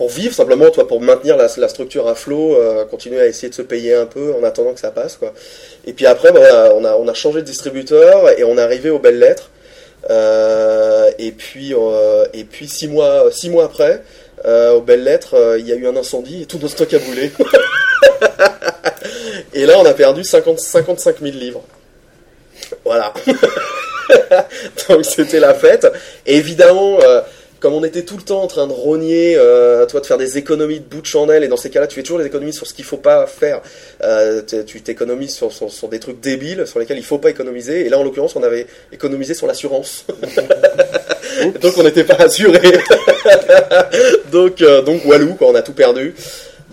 [0.00, 3.54] pour vivre simplement, toi, pour maintenir la, structure à flot, euh, continuer à essayer de
[3.54, 5.34] se payer un peu en attendant que ça passe, quoi.
[5.86, 8.88] Et puis après, bah, on a on a changé de distributeur et on est arrivé
[8.88, 9.50] aux belles lettres.
[10.08, 14.02] Euh, et puis euh, et puis six mois six mois après,
[14.74, 17.30] aux belles lettres, il y a eu un incendie et tout notre stock a brûlé.
[19.52, 21.62] et là, on a perdu 50 55 000 livres.
[22.86, 23.12] Voilà.
[24.88, 25.86] Donc c'était la fête.
[26.24, 27.00] Évidemment.
[27.60, 30.38] Comme on était tout le temps en train de rogner, euh, toi, de faire des
[30.38, 32.66] économies de bout de chandelle, et dans ces cas-là, tu fais toujours des économies sur
[32.66, 33.60] ce qu'il faut pas faire.
[34.02, 37.84] Euh, tu t'économises sur, sur, sur des trucs débiles sur lesquels il faut pas économiser.
[37.84, 40.06] Et là, en l'occurrence, on avait économisé sur l'assurance.
[41.60, 42.60] donc, on n'était pas assuré.
[44.32, 46.14] donc, euh, donc, walou, quoi, on a tout perdu.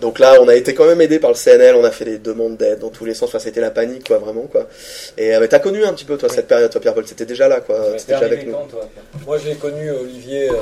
[0.00, 2.18] Donc là, on a été quand même aidé par le CNL, on a fait des
[2.18, 4.68] demandes d'aide dans tous les sens, enfin c'était la panique quoi, vraiment quoi.
[5.16, 7.48] Et euh, mais t'as connu un petit peu toi cette période, toi Pierre-Paul, c'était déjà
[7.48, 8.52] là quoi, c'était déjà avec nous.
[8.70, 8.88] toi
[9.26, 10.54] Moi, j'ai connu Olivier euh,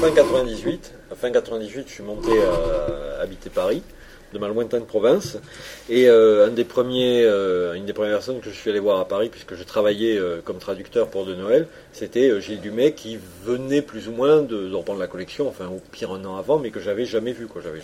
[0.00, 0.92] fin 98.
[1.18, 3.82] Fin 98, je suis monté à habiter Paris,
[4.32, 5.38] de ma lointaine province.
[5.88, 9.00] Et euh, un des premiers, euh, une des premières personnes que je suis allé voir
[9.00, 12.92] à Paris, puisque je travaillais euh, comme traducteur pour De Noël, c'était euh, Gilles Dumay
[12.92, 16.36] qui venait plus ou moins de, de reprendre la collection, enfin au pire un an
[16.36, 17.46] avant, mais que j'avais jamais vu.
[17.46, 17.62] Quoi.
[17.62, 17.80] J'avais,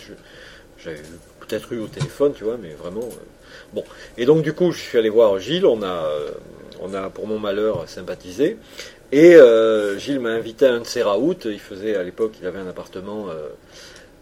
[0.83, 0.97] j'avais
[1.39, 3.01] peut-être eu au téléphone, tu vois, mais vraiment.
[3.01, 3.23] euh,
[3.73, 3.83] bon.
[4.17, 5.65] Et donc du coup, je suis allé voir Gilles.
[5.65, 6.31] On a, euh,
[6.81, 8.57] on a pour mon malheur sympathisé.
[9.11, 11.35] Et euh, Gilles m'a invité à un de ses raouts.
[11.45, 13.27] Il faisait à l'époque, il avait un appartement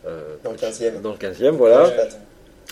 [0.06, 1.02] euh, Dans le 15e.
[1.02, 1.88] Dans le 15e, voilà.
[1.88, 2.10] Ouais.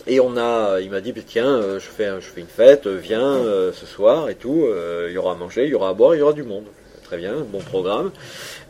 [0.07, 3.35] Et on a, il m'a dit, tiens, euh, je fais, je fais une fête, viens
[3.35, 4.65] euh, ce soir et tout.
[4.65, 6.43] euh, Il y aura à manger, il y aura à boire, il y aura du
[6.43, 6.63] monde.
[7.03, 8.11] Très bien, bon programme.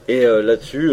[0.07, 0.91] Et euh, là-dessus,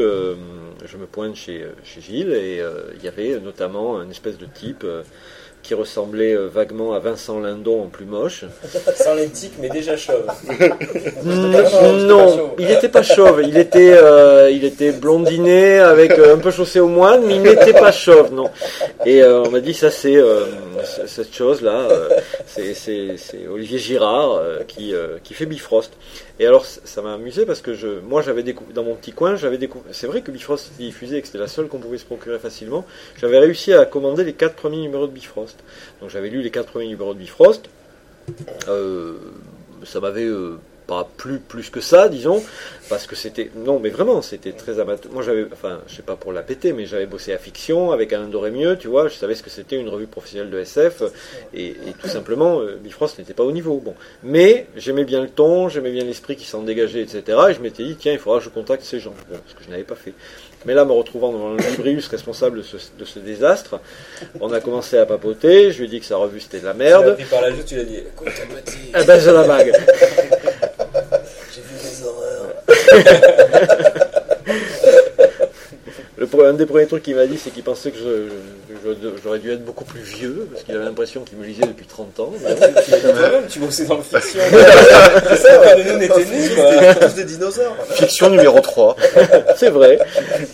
[0.87, 4.47] je me pointe chez, chez Gilles et euh, il y avait notamment un espèce de
[4.47, 5.03] type euh,
[5.67, 8.45] qui ressemblait euh, vaguement à Vincent Lindon en plus moche.
[8.95, 10.27] Sans tics, mais déjà chauve.
[11.27, 13.43] Mm, pas non, il n'était pas chauve.
[13.43, 17.43] Il était, euh, il était blondiné avec euh, un peu chaussé au moine, mais il
[17.43, 18.49] n'était pas chauve, non.
[19.05, 20.17] Et on m'a dit ça, c'est
[21.07, 22.09] cette chose-là, euh,
[22.47, 23.17] c'est-
[23.51, 24.93] Olivier Girard qui
[25.25, 25.93] qui fait Bifrost.
[26.39, 29.37] Et alors ça m'a amusé parce que je, moi j'avais découvert dans mon petit coin,
[29.37, 29.89] j'avais découvert.
[29.93, 32.39] C'est vrai que Bifrost était diffusé et que c'était la seule qu'on pouvait se procurer
[32.39, 32.85] facilement.
[33.19, 35.56] J'avais réussi à commander les quatre premiers numéros de Bifrost.
[36.01, 37.69] Donc j'avais lu les quatre premiers numéros de Bifrost.
[38.69, 39.15] Euh,
[39.85, 42.43] ça m'avait euh, pas plu plus que ça, disons,
[42.89, 45.11] parce que c'était non, mais vraiment, c'était très amateur.
[45.13, 48.13] Moi, j'avais, enfin, je sais pas pour la péter, mais j'avais bossé à fiction avec
[48.13, 51.03] Alain Dorémieux, tu vois, je savais ce que c'était une revue professionnelle de SF,
[51.55, 53.81] et, tout simplement, euh, Bifrost n'était pas au niveau.
[53.85, 57.39] Bon, mais j'aimais bien le ton, j'aimais bien l'esprit qui s'en dégageait, etc.
[57.51, 59.15] Et je m'étais dit, tiens, il faudra que je contacte ces gens,
[59.49, 60.15] ce que je n'avais pas fait.
[60.67, 63.81] Mais là, me retrouvant devant le librius responsable de ce, de ce désastre,
[64.41, 65.71] on a commencé à papoter.
[65.71, 67.17] Je lui ai dit que sa revue c'était de la l'as merde.
[67.31, 68.29] par la joue, tu lui as dit Écoute,
[68.89, 69.73] Eh ben, c'est la bague.
[71.55, 73.83] j'ai vu des horreurs.
[76.33, 77.99] Le, un des premiers trucs qu'il m'a dit, c'est qu'il pensait que
[79.23, 82.21] j'aurais dû être beaucoup plus vieux, parce qu'il avait l'impression qu'il me lisait depuis 30
[82.21, 82.33] ans.
[82.41, 84.41] Toi-même, tu bossais dans le fiction.
[85.29, 86.73] C'est ça, ouais, nous on était nés, quoi.
[86.73, 87.77] C'était tous des dinosaures.
[87.91, 88.97] Fiction numéro 3.
[89.57, 89.99] c'est vrai.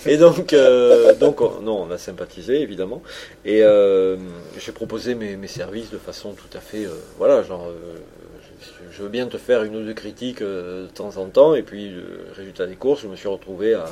[0.06, 3.02] Et donc, euh, donc on- non, on a sympathisé, évidemment.
[3.44, 4.16] Et euh,
[4.58, 7.96] j'ai proposé mes, mes services de façon tout à fait, euh, voilà, genre, euh,
[8.60, 11.54] je, je veux bien te faire une ou deux critiques euh, de temps en temps,
[11.54, 12.02] et puis, euh,
[12.36, 13.84] résultat des courses, je me suis retrouvé à,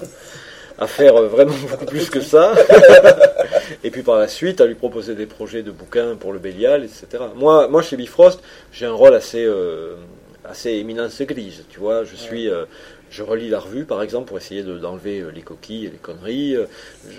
[0.78, 2.54] à faire euh, vraiment beaucoup plus que ça.
[3.85, 6.85] et puis par la suite, à lui proposer des projets de bouquins pour le Bélial,
[6.85, 7.24] etc.
[7.37, 8.40] Moi, moi chez Bifrost,
[8.72, 9.96] j'ai un rôle assez, euh,
[10.44, 12.04] assez éminence grise, tu vois.
[12.04, 12.64] Je suis, euh,
[13.11, 15.99] je relis la revue, par exemple, pour essayer de- d'enlever euh, les coquilles et les
[15.99, 16.55] conneries.
[16.57, 16.66] Euh,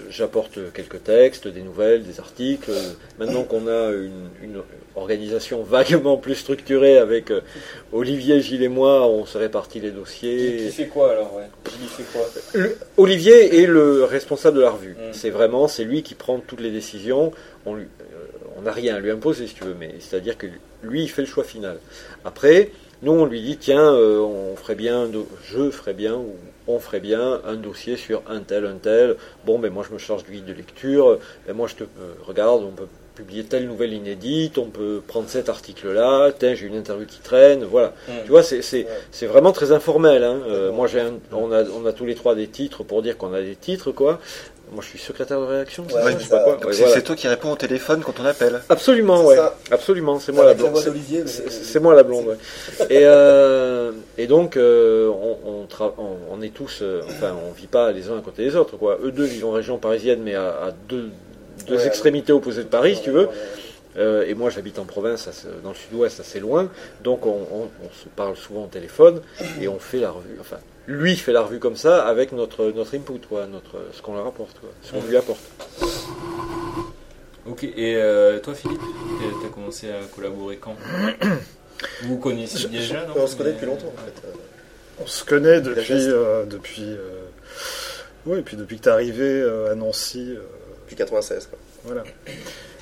[0.10, 2.71] J'apporte quelques textes, des nouvelles, des articles.
[2.71, 2.80] Euh,
[3.19, 4.62] Maintenant qu'on a une, une
[4.95, 7.41] organisation vaguement plus structurée avec euh,
[7.91, 10.58] Olivier, Gilles et moi, on se répartit les dossiers.
[10.58, 11.43] qui fait quoi alors, ouais?
[11.88, 12.25] Fait quoi?
[12.54, 14.91] Le- Olivier est le responsable de la revue.
[14.93, 15.12] Mm.
[15.13, 17.32] C'est vraiment, c'est lui qui prend toutes les décisions.
[17.65, 18.15] On lui, euh,
[18.58, 20.47] on n'a rien à lui imposer, si tu veux, mais c'est-à-dire que
[20.84, 21.77] lui, il fait le choix final.
[22.25, 22.69] Après,
[23.01, 25.09] nous, on lui dit, tiens, euh, on ferait bien,
[25.43, 26.35] je ferais bien, ou
[26.67, 29.15] on ferait bien un dossier sur un tel, un tel.
[29.45, 31.17] Bon, ben moi, je me charge du guide de lecture.
[31.47, 32.85] Ben moi, je te euh, regarde, on peut
[33.15, 37.63] publier telle nouvelle inédite, on peut prendre cet article-là, tiens, j'ai une interview qui traîne,
[37.65, 37.93] voilà.
[38.07, 38.11] Mm.
[38.23, 39.27] Tu vois, c'est, Ouais.
[39.27, 40.23] vraiment très informel.
[40.23, 40.39] Hein.
[40.47, 43.17] Euh, moi, j'ai un- on, a, on a tous les trois des titres pour dire
[43.17, 44.19] qu'on a des titres, quoi.
[44.71, 46.43] Moi, je suis secrétaire de rédaction, c'est Ouais, ça, c'est je sais pas ça.
[46.45, 46.53] quoi.
[46.53, 46.95] Donc Ouais, c'est voilà.
[46.95, 48.62] c'est toi qui réponds au téléphone quand on appelle.
[48.69, 49.36] Absolument, C'est ouais.
[49.36, 49.55] ça.
[49.69, 50.77] Absolument, c'est moi la blonde.
[51.27, 52.38] C'est- moi la blonde.
[52.89, 57.51] Et, euh, et donc, euh, on, on, tra- on, on est tous, euh, enfin, on
[57.51, 58.97] vit pas les uns à côté des autres, quoi.
[59.03, 61.10] Eux deux vivent en région parisienne, mais à, à deux,
[61.67, 63.27] deux Ouais, extrémités opposées de Paris, si tu veux.
[63.97, 65.27] Euh, et moi, j'habite en province,
[65.65, 66.69] dans le sud-ouest, assez loin.
[67.03, 69.19] Donc, on, on- on se parle souvent au téléphone
[69.62, 70.38] et on fait la revue.
[70.39, 70.55] Enfin,
[70.87, 74.27] lui fait la revue comme ça avec notre notre input, quoi, notre ce qu'on leur
[74.27, 75.39] apporte, quoi, ce qu'on lui apporte.
[77.47, 78.81] Ok, et euh, toi Philippe,
[79.41, 80.75] t'as- commencé à collaborer quand?
[82.03, 83.13] Vous vous connaissiez déjà, non?
[83.17, 84.27] On se connaît Mais- depuis longtemps en fait.
[84.27, 84.31] Euh,
[85.03, 85.93] On se connaît depuis.
[86.07, 90.35] euh, depuis euh, et puis depuis que t'es arrivé euh, à Nancy.
[90.37, 90.41] euh,
[90.83, 91.57] Depuis 96 quoi.
[91.85, 92.03] voilà.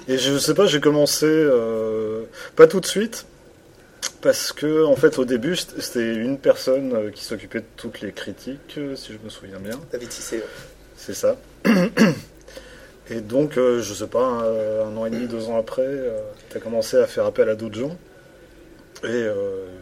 [0.09, 1.25] Et je sais pas, j'ai commencé.
[1.27, 2.23] euh,
[2.57, 3.25] pas tout de suite.
[4.21, 8.11] Parce que, en fait, au début, c'était une personne euh, qui s'occupait de toutes les
[8.11, 9.79] critiques, euh, si je me souviens bien.
[9.91, 10.43] David Cissé.
[10.97, 11.37] C'est ça.
[13.09, 15.87] Et donc, euh, je sais pas, un, un an et demi, deux ans après,
[16.49, 17.97] tu as commencé à faire appel à d'autres gens.
[19.01, 19.33] Et euh,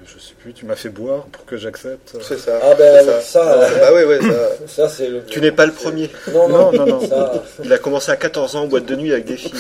[0.06, 2.12] je sais plus, tu m'as fait boire pour que j'accepte.
[2.22, 2.60] C'est ça.
[2.62, 4.28] Ah ben alors ça, bah oui, oui,
[4.68, 4.84] ça.
[4.86, 5.24] ça c'est le.
[5.26, 6.12] Tu n'es pas le premier.
[6.32, 7.08] Non, non, Non, non, non.
[7.08, 9.52] Ça, Il a commencé à 14 ans en boîte de nuit avec des filles.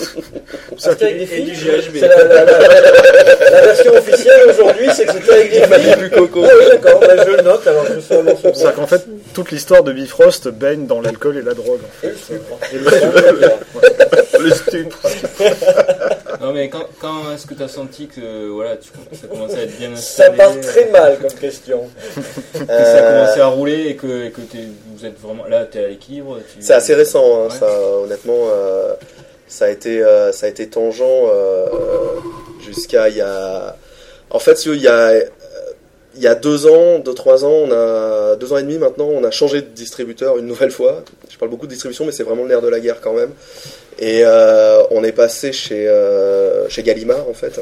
[0.77, 1.45] ça c'était avec des Et filles.
[1.45, 1.95] du GHB.
[2.01, 5.95] La, la- la- la- la version officielle aujourd'hui, c'est que c'était avec des filles.
[5.97, 6.43] Du coco.
[6.45, 9.05] Ah oui, d'accord, ben, je le note, alors je suis allé sur C'est qu'en fait,
[9.33, 11.79] toute l'histoire de Bifrost baigne dans l'alcool et la drogue.
[12.03, 12.59] en Et le stupre.
[12.73, 14.99] Et le Le stupre.
[16.41, 19.62] Non mais quand, quand est-ce que tu as senti que voilà, tu, ça commençait à
[19.63, 21.89] être bien Ça installé part très mal comme question.
[22.54, 25.45] que ça a Euh, commencé à rouler et que, et que t'es- vous êtes vraiment
[25.47, 26.38] là, tu es à l'équilibre.
[26.54, 27.56] tu- C'est assez récent, hein, Ouais.
[27.60, 27.67] ça,
[28.04, 28.47] honnêtement.
[28.52, 28.93] euh,
[29.47, 31.65] ça, a été, euh, ça a été tangent euh,
[32.65, 33.76] jusqu'à il y a.
[34.30, 35.21] En fait, il y a, euh,
[36.15, 39.06] il y a deux ans, deux, trois ans, on a, deux ans et demi maintenant,
[39.06, 41.04] on a changé de distributeur une nouvelle fois.
[41.38, 43.30] Je parle beaucoup de distribution, mais c'est vraiment l'air de la guerre quand même.
[44.00, 47.62] Et euh, on est passé chez, euh, chez Gallimard, en fait,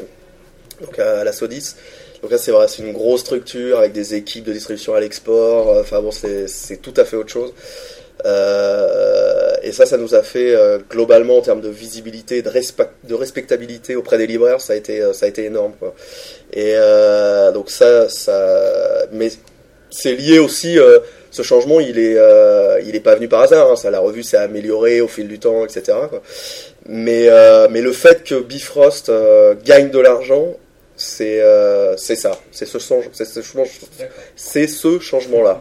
[0.80, 1.74] donc à, la Sodis.
[2.22, 5.76] Donc là, c'est une grosse structure avec des équipes de distribution à l'export.
[5.78, 7.52] Enfin bon, c'est tout à fait autre chose.
[8.24, 12.88] Euh, et ça, ça nous a fait euh, globalement en termes de visibilité, de, respe-
[13.04, 15.74] de respectabilité auprès des libraires, ça a été, euh, ça a été énorme.
[16.54, 19.30] Et euh, donc ça, ça, mais
[19.90, 20.78] c'est lié aussi.
[21.36, 23.70] Ce changement, il est, euh, il est pas venu par hasard.
[23.70, 25.82] Hein, ça, la revue s'est améliorée au fil du temps, etc.
[26.08, 26.22] quoi.
[26.86, 30.46] Mais, euh, mais le fait que Bifrost euh, gagne de l'argent,
[30.96, 31.42] c'est,
[31.98, 32.32] c'est ça.
[32.52, 33.80] C'est ce, change- c'est ce, change-
[34.34, 35.60] c'est ce changement-là.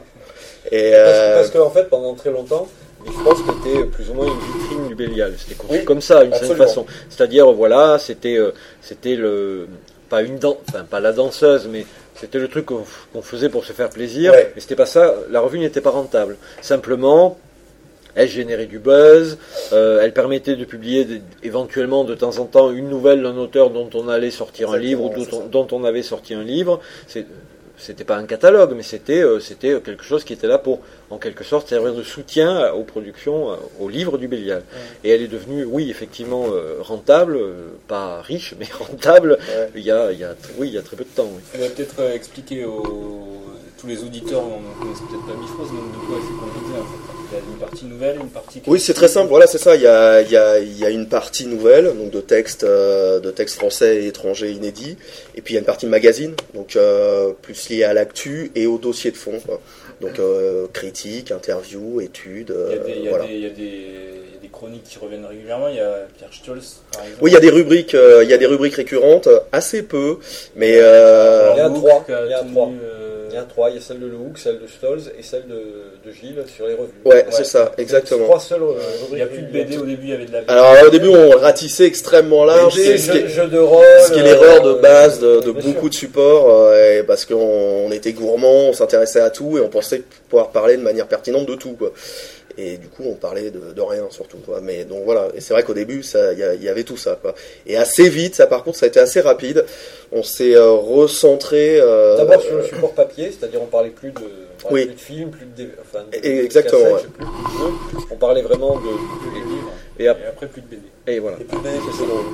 [0.72, 2.68] Et Parce, parce que en fait, pendant très longtemps,
[3.06, 5.34] je pense que c'était plus ou moins une vitrine du Bélial.
[5.38, 6.86] C'était Oui, comme ça, d'une certaine façon.
[7.10, 8.38] C'est-à-dire, voilà, c'était,
[8.82, 9.68] c'était le,
[10.10, 13.74] pas une dan- enfin pas la danseuse, mais c'était le truc qu'on faisait pour se
[13.74, 14.32] faire plaisir.
[14.32, 14.52] Ouais.
[14.56, 15.14] Mais c'était pas ça.
[15.30, 16.38] La revue n'était pas rentable.
[16.62, 17.38] Simplement.
[18.18, 19.38] Elle générait du buzz,
[19.74, 23.72] euh, elle permettait de publier des- éventuellement de temps en temps une nouvelle d'un auteur
[23.72, 26.44] dont on allait sortir un livre ou Exactement, dont on, dont on avait sorti un
[26.44, 26.80] livre.
[27.78, 31.18] C'était pas un catalogue, mais c'était euh, c'était quelque chose qui était là pour, en
[31.18, 34.64] quelque sorte, servir de soutien aux productions, euh, aux livres du Bélial.
[35.04, 39.38] Et elle est devenue, oui, effectivement, euh, rentable, euh, pas riche, mais rentable.
[39.42, 39.70] Ouais.
[39.76, 41.30] Il y a, il y a, oui, il y a très peu de temps.
[41.36, 41.42] oui.
[41.54, 43.42] Tu vas peut-être euh, expliquer aux
[43.78, 46.86] tous les auditeurs, on ne connaît peut-être pas Bifrost, donc de quoi c'est composé en
[46.86, 47.25] fait?
[47.36, 48.62] Il y a une partie nouvelle, une partie.
[48.68, 49.28] Oui, c'est très simple.
[49.30, 49.76] Voilà, c'est ça.
[49.76, 52.64] Il y a, il y, a, il y a une partie nouvelle, donc de textes,
[52.64, 54.98] euh, de textes français et étrangers inédits,
[55.36, 58.68] et puis il y a une partie magazine, donc euh, plus liée à l'actu et
[58.68, 59.40] au dossier de fond.
[59.46, 59.60] quoi.
[60.02, 63.26] Donc euh, critique, interview, études, Il y a euh, des, voilà.
[63.32, 63.50] y a
[64.56, 65.68] chroniques qui reviennent régulièrement.
[65.68, 67.24] Il y a Pierre Stolz, par exemple.
[67.24, 69.84] Oui, il y a des rubriques, euh, il y a des rubriques récurrentes, euh, assez
[69.84, 70.18] peu,
[70.56, 72.72] mais euh, Il y a trois,
[73.36, 73.44] y a trois.
[73.44, 75.24] Il y a trois, il y a celle de Le Hook, celle de Stolz et
[75.24, 75.56] celle de,
[76.06, 76.92] de Gilles sur les revues.
[77.06, 78.26] ouais, c'est ça, exactement.
[78.26, 78.74] Trois seules euh,
[79.12, 80.52] Il n'y a plus de BD au début, il y avait de la BD.
[80.52, 83.84] Alors au début, on ratissait extrêmement large, BD, ce qui est- de rôle.
[84.08, 85.90] Ce qui est l'erreur de euh, base de, beaucoup sûr.
[85.90, 89.70] de supports, euh, et parce qu'on on était gourmand, on s'intéressait à tout et on
[89.70, 91.74] pensait pouvoir parler de manière pertinente de tout.
[91.78, 91.92] Quoi.
[92.58, 94.38] Et du coup, on parlait de, de rien surtout.
[94.38, 94.62] Quoi.
[94.62, 97.18] Mais donc voilà, et c'est vrai qu'au début, ça- il y, avait tout ça.
[97.22, 97.36] Quoi.
[97.68, 99.66] Et assez vite, ça par contre, ça a été assez rapide.
[100.12, 101.78] On s'est euh, recentré.
[101.80, 104.86] euh, D'abord sur le support papier, c'est-à-dire on parlait plus de, on parlait Oui.
[104.86, 107.00] plus de films, plus de, enfin, de, exactement, cassettes, ouais.
[107.00, 108.08] je sais plus, plus de jeux.
[108.12, 109.55] On parlait vraiment de.
[110.00, 110.82] Et, ap- Et après, plus de BD.
[111.08, 111.38] et voilà.
[111.40, 112.26] Et plus de BD, c'est drôle.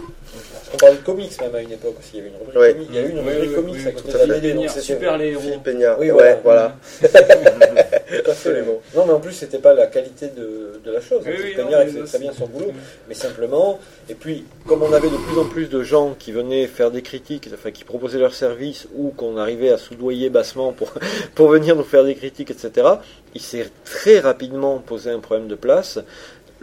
[0.74, 2.12] On parlait de comics même à une époque aussi.
[2.14, 2.74] Il y avait une rubrique Ouais.
[2.74, 2.88] comics.
[2.90, 4.40] Il y a eu une rubrique oui, comics oui, à côté tout de à la.
[4.40, 4.68] BD.
[4.70, 5.42] c'était- super les héros.
[5.42, 6.00] Philippe Peignard.
[6.00, 6.76] Oui, ouais, voilà.
[8.30, 8.82] Absolument.
[8.96, 11.22] Non, mais en plus, c'était pas la qualité de, de la chose.
[11.26, 12.72] Oui, Donc, oui, Peignard, faisait très bien c'est- son boulot.
[13.08, 16.68] Mais simplement, et puis, comme on avait de plus en plus de gens qui venaient
[16.68, 20.94] faire des critiques, enfin, qui proposaient leurs services, ou qu'on arrivait à soudoyer bassement pour,
[21.36, 22.88] pour venir nous faire des critiques, etc.,
[23.34, 26.00] il s'est très rapidement posé un problème de place.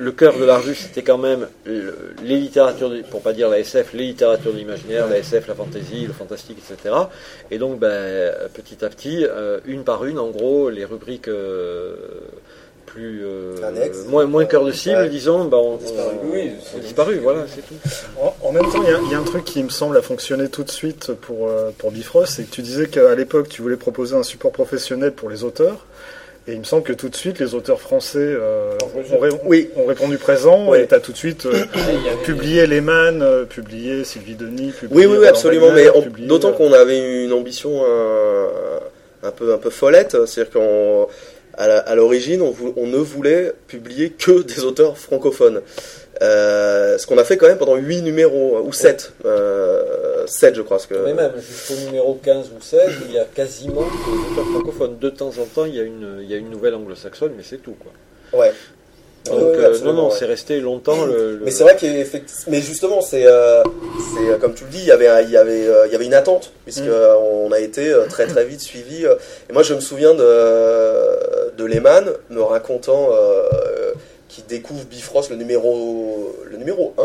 [0.01, 3.49] Le cœur de la revue, c'était quand même le- les littératures, de- pour pas dire
[3.49, 6.95] la SF, les littératures de l'imaginaire, la SF, la fantasy, le fantastique, etc.
[7.51, 11.97] Et donc, ben, petit à petit, euh, une par une, en gros, les rubriques euh,
[12.87, 14.07] plus euh, Annexes.
[14.07, 15.09] moins, moins cœur de cible, Ouais.
[15.09, 16.15] disons, ben, on, Disparu.
[16.23, 17.75] on- Oui, on c'est- disparu, voilà, c'est tout.
[18.23, 20.49] En, en même temps, il y, y a un truc qui me semble a fonctionné
[20.49, 23.77] tout de suite pour, euh, pour Bifrost, c'est que tu disais qu'à l'époque, tu voulais
[23.77, 25.85] proposer un support professionnel pour les auteurs.
[26.49, 28.73] Et il me semble que tout de suite, les auteurs français euh,
[29.13, 29.69] ont, ré- Oui.
[29.77, 30.79] ont répondu présent Oui.
[30.81, 31.53] et tu as tout de suite euh,
[32.25, 35.67] publié Lehmann, euh, publié Sylvie Denis, publié Oui, oui, oui, absolument.
[35.69, 40.17] Wagner, Mais on- publié, d'autant qu'on avait une ambition un, un peu, un peu follette,
[40.27, 41.07] c'est-à-dire qu'on
[41.61, 45.61] à la- à l'origine, on ne voulait publier que des auteurs francophones.
[46.23, 49.12] Euh, ce qu'on a fait quand même pendant 8 numéros, ou 7.
[50.27, 50.77] 7, je crois.
[50.79, 50.94] Parce que...
[51.05, 54.99] Mais même jusqu'au numéro 15 ou 16, il y a quasiment que auteurs francophones.
[54.99, 57.42] De temps en temps, il y a une, il y a une nouvelle anglo-saxonne, mais
[57.49, 57.92] c'est tout, quoi.
[58.40, 58.53] Ouais.
[59.27, 60.14] Donc, Ouais, ouais, euh, non, non, ouais.
[60.18, 61.37] c'est resté longtemps le.
[61.37, 63.62] le- Mais c'est vrai qu'effectivement, mais justement, c'est, euh,
[64.14, 66.14] c'est comme tu le dis, il y avait, il y avait, il y avait une
[66.14, 67.16] attente puisque Mm.
[67.21, 69.05] on a été très très vite suivi.
[69.05, 73.92] et moi, je me souviens de de Lehman me racontant euh,
[74.29, 77.03] qu'il découvre Bifrost le numéro le numéro 1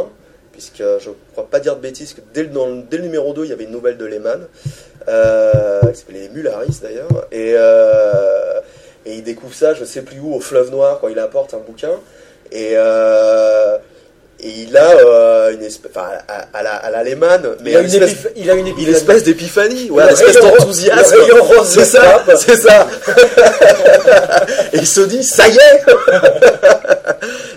[0.51, 3.33] puisque je crois pas dire de bêtises que dès le, dans le- dès le numéro
[3.33, 4.45] 2 il y avait une nouvelle de Lehman
[5.07, 7.27] euh, qui s'appelait Mularis d'ailleurs.
[7.31, 8.59] Et euh,
[9.05, 11.57] et il découvre ça je sais plus où au fleuve noir quand il apporte un
[11.59, 11.91] bouquin.
[12.51, 13.77] Et euh,
[14.39, 17.77] et il a euh, une espèce enfin, à, à la à la Lehman mais il,
[17.77, 21.15] a une espèce, épiph- il a une une espèce d'épiphanie ouais, une espèce d'enthousiasme.
[21.65, 22.87] C'est ça c'est ça.
[24.73, 25.83] Et il se dit ça y est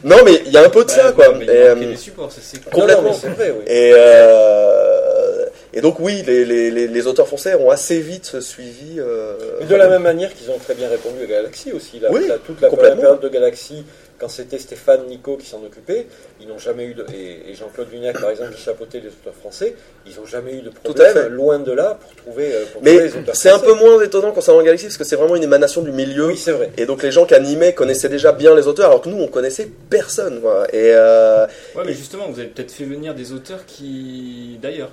[0.07, 1.97] non mais il y a un peu de ça quoi mais Et, il euh, des
[1.97, 3.13] supports, c'est Non, non, complètement.
[3.13, 3.65] c'est vrai, oui.
[3.67, 8.99] et, euh, et donc oui, les, les, les, les auteurs français ont assez vite suivi.
[8.99, 11.99] euh, Mais de la même manière qu'ils ont très bien répondu à Galaxy aussi.
[12.01, 13.01] Là, Oui, La- toute la, la complètement.
[13.03, 13.85] période de Galaxy,
[14.19, 16.07] quand c'était Stéphane Nico qui s'en occupait,
[16.41, 17.05] ils n'ont jamais eu de.
[17.15, 19.75] Et, et Jean-Claude Vignac, par exemple, qui chapeautait les auteurs français,
[20.07, 20.81] ils n'ont jamais eu de à fait.
[21.13, 24.03] problème, loin de là, pour trouver, euh, trouver Mais les auteurs c'est un peu moins
[24.03, 26.27] étonnant concernant Galaxy parce que c'est vraiment une émanation du milieu.
[26.27, 26.71] Oui, c'est vrai.
[26.77, 29.29] Et donc les gens qui animaient connaissaient déjà bien les auteurs alors que nous on
[29.29, 30.41] connaissait personne.
[30.41, 30.67] Quoi.
[30.73, 34.59] Et euh, Ouais, mais justement, vous avez peut-être fait venir des auteurs qui.
[34.63, 34.91] D'ailleurs.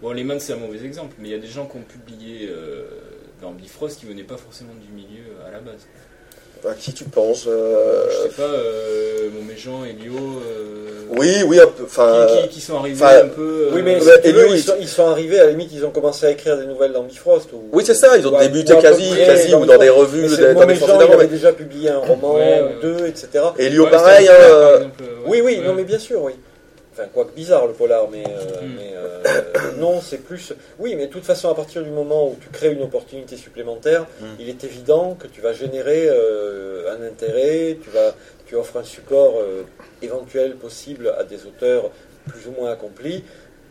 [0.00, 2.48] Bon, Lehman, c'est un mauvais exemple, mais il y a des gens qui ont publié
[2.50, 2.82] euh,
[3.40, 5.86] dans Bifrost qui venaient pas forcément du milieu à la base.
[6.68, 10.14] À qui tu penses euh, Je sais pas, euh, Montméjean, Elio.
[10.14, 11.84] euh, Oui, oui, un peu.
[11.84, 13.68] Enfin, qui, qui- qui sont arrivés un peu.
[13.72, 15.50] Oui, mais euh, si et veux, lui, ils, il- sont, ils sont arrivés, à la
[15.50, 17.52] limite, ils ont commencé à écrire des nouvelles dans Bifrost.
[17.52, 18.16] Ou, oui, c'est ça.
[18.16, 20.54] Ils ont ou débuté quasi, près quasi ou dans des revues, Mais des, dans des
[20.54, 23.28] Montméjean, forces il d'avant, avait mais- déjà publié un roman Ouais, ouais, ou deux, etc.
[23.58, 24.28] Et Elio, ouais, pareil.
[24.28, 25.66] hein, exemple, Oui, oui, Ouais.
[25.66, 26.32] non, mais bien sûr, oui.
[26.92, 28.74] Enfin, quoique bizarre le polar, mais, euh, Mm.
[28.76, 30.52] mais euh, non, c'est plus.
[30.78, 34.02] Oui, mais de toute façon, à partir du moment où tu crées une opportunité supplémentaire,
[34.20, 34.24] Mm.
[34.40, 38.14] il est évident que tu vas générer euh, un intérêt, tu vas,
[38.46, 39.34] tu offres un support
[40.02, 41.90] éventuel possible à des auteurs
[42.28, 43.24] plus ou moins accomplis.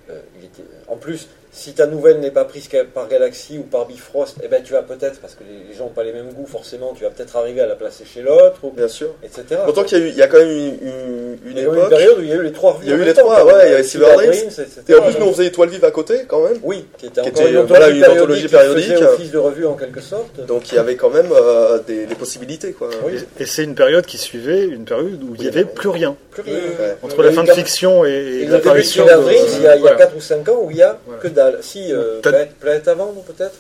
[0.10, 4.38] Il était- En plus, si ta nouvelle n'est pas prise par Galaxy ou par Bifrost,
[4.44, 6.94] eh ben tu vas peut-être, parce que les, gens n'ont pas les mêmes goûts forcément,
[6.98, 9.14] tu vas peut-être arriver à la placer chez l'autre, ou- Bien sûr.
[9.24, 9.44] etc.
[9.66, 11.60] Pourtant qu'il y a eu, il y a quand même une, une, une Il y
[11.60, 11.90] a eu une époque.
[11.90, 12.86] période où il y a eu les trois revues.
[12.86, 14.70] Il y a eu les temps, trois, ouais, il y euh, avait Silver Dreams, etc.
[14.88, 16.58] Et en plus, nous on faisait Étoile Vive à côté quand même.
[16.64, 18.84] Oui, qui était Qui encore était, une euh, anthologie, voilà, une périodique, anthologie qui périodique.
[18.94, 20.46] faisait office de revue en quelque sorte.
[20.46, 22.90] Donc il y avait quand même euh, des, des possibilités quoi.
[23.06, 23.14] Oui.
[23.40, 26.16] Et, et c'est une période qui suivait une période où il n'y avait plus rien.
[26.32, 26.54] Plus rien.
[26.80, 26.96] Ouais.
[27.04, 28.10] Entre la fin de fiction et,
[28.44, 29.12] et l'apparition de-
[29.58, 29.98] il y a, il y a voilà.
[29.98, 31.41] 4 ou 5 ans où il y a que dalle.
[31.62, 33.56] Si, euh, Planète, Planète à vendre peut-être?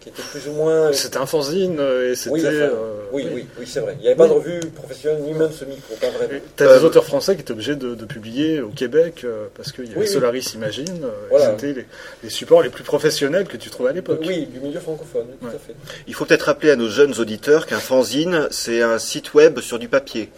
[0.00, 0.92] Qui était plus ou moins.
[0.92, 2.30] C'était un fanzine euh, et c'était.
[2.32, 2.70] Oui, enfin, euh,
[3.12, 3.94] oui, oui, oui, c'est vrai.
[4.00, 6.40] Il n'y avait pas de revue professionnelle, ni même ce micro, pas vraiment.
[6.56, 9.70] T'as Euh, des auteurs français qui étaient obligés de, de publier au Québec euh, parce
[9.70, 10.12] qu'il y avait Oui, oui.
[10.12, 11.50] Solaris Imagine, euh, Voilà.
[11.52, 11.86] c'était les,
[12.24, 14.18] les supports les plus professionnels que tu trouvais à l'époque.
[14.26, 15.52] Oui, du milieu francophone, tout Ouais.
[15.54, 15.74] à fait.
[16.08, 19.78] Il faut peut-être rappeler à nos jeunes auditeurs qu'un fanzine, c'est un site web sur
[19.78, 20.30] du papier.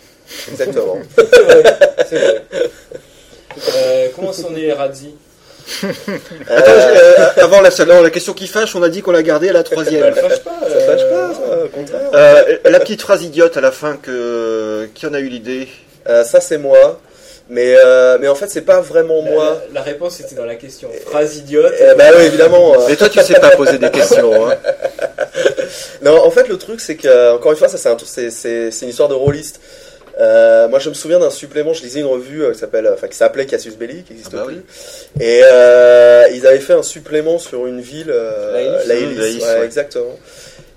[0.50, 0.98] Exactement.
[1.16, 2.44] C'est vrai.
[3.76, 5.14] Euh, comment sont nés les Radzi?
[6.50, 9.52] Euh, avant la, non, la question qui fâche, on a dit qu'on l'a gardée à
[9.52, 10.04] la troisième.
[10.04, 10.58] elle fâche pas.
[10.62, 12.10] Ça fâche euh, pas, ça, au contraire.
[12.14, 15.68] Euh, la petite phrase idiote à la fin que qui en a eu l'idée
[16.08, 17.00] Euh, ça c'est moi.
[17.50, 19.62] Mais, euh, mais en fait c'est pas vraiment la- moi.
[19.72, 20.88] La, la réponse était dans la question.
[21.10, 21.74] Phrase idiote.
[21.98, 22.74] Bah oui évidemment.
[22.74, 24.48] euh, Mais toi, tu sais pas poser des questions.
[24.50, 24.54] Hein.
[26.02, 28.70] Non, en fait, le truc, c'est que, encore une fois, ça, c'est un- c'est c'est-
[28.70, 29.60] c'est une histoire de rôliste.
[30.20, 33.08] Euh, moi, je me souviens d'un supplément, je lisais une revue euh, qui s'appelle, enfin,
[33.08, 34.56] qui s'appelait Cassius Belli, qui n'existe Ah bah plus.
[34.56, 34.62] oui.
[35.24, 38.84] Et euh, ils avaient fait un supplément sur une ville, euh.
[38.86, 39.64] Laïlis, Mmh, Laïlis, ouais, ouais.
[39.64, 40.16] exactement.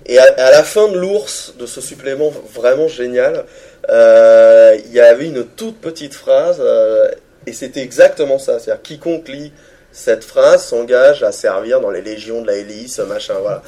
[0.06, 3.44] Et à, à la fin de l'ours, de ce supplément vraiment génial,
[3.90, 7.08] euh, il y avait une toute petite phrase, euh,
[7.46, 8.58] et c'était exactement ça.
[8.58, 9.52] C'est-à-dire, quiconque lit
[9.92, 13.62] cette phrase s'engage à servir dans les légions de la hélice, machin, voilà.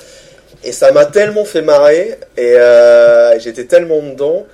[0.65, 4.47] Et ça m'a tellement fait marrer, et euh, j'étais tellement dedans,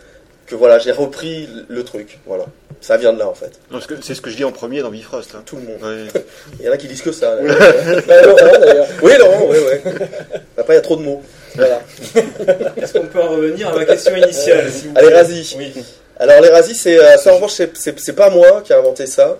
[0.46, 2.44] que voilà, j'ai repris le truc, voilà.
[2.80, 3.52] Ça vient de là, en fait.
[3.70, 5.30] Non, C'est ce que je dis en premier dans Bifrost.
[5.34, 5.42] Hein.
[5.46, 5.78] Tout le monde.
[5.82, 6.20] Ouais.
[6.60, 7.34] Il y en a qui disent que ça.
[7.34, 7.42] là.
[8.06, 9.92] Bah, Laurent, oui, Laurent, oui, oui.
[10.58, 11.22] Après, il y a trop de mots.
[11.54, 11.80] Voilà.
[12.76, 15.54] Est-ce qu'on peut en revenir à ma question initiale s'il vous Allez, Razi.
[15.58, 15.72] Oui.
[16.18, 19.38] Alors, les Razis, c'est, euh, ça, en revanche, c'est- pas moi qui a inventé ça.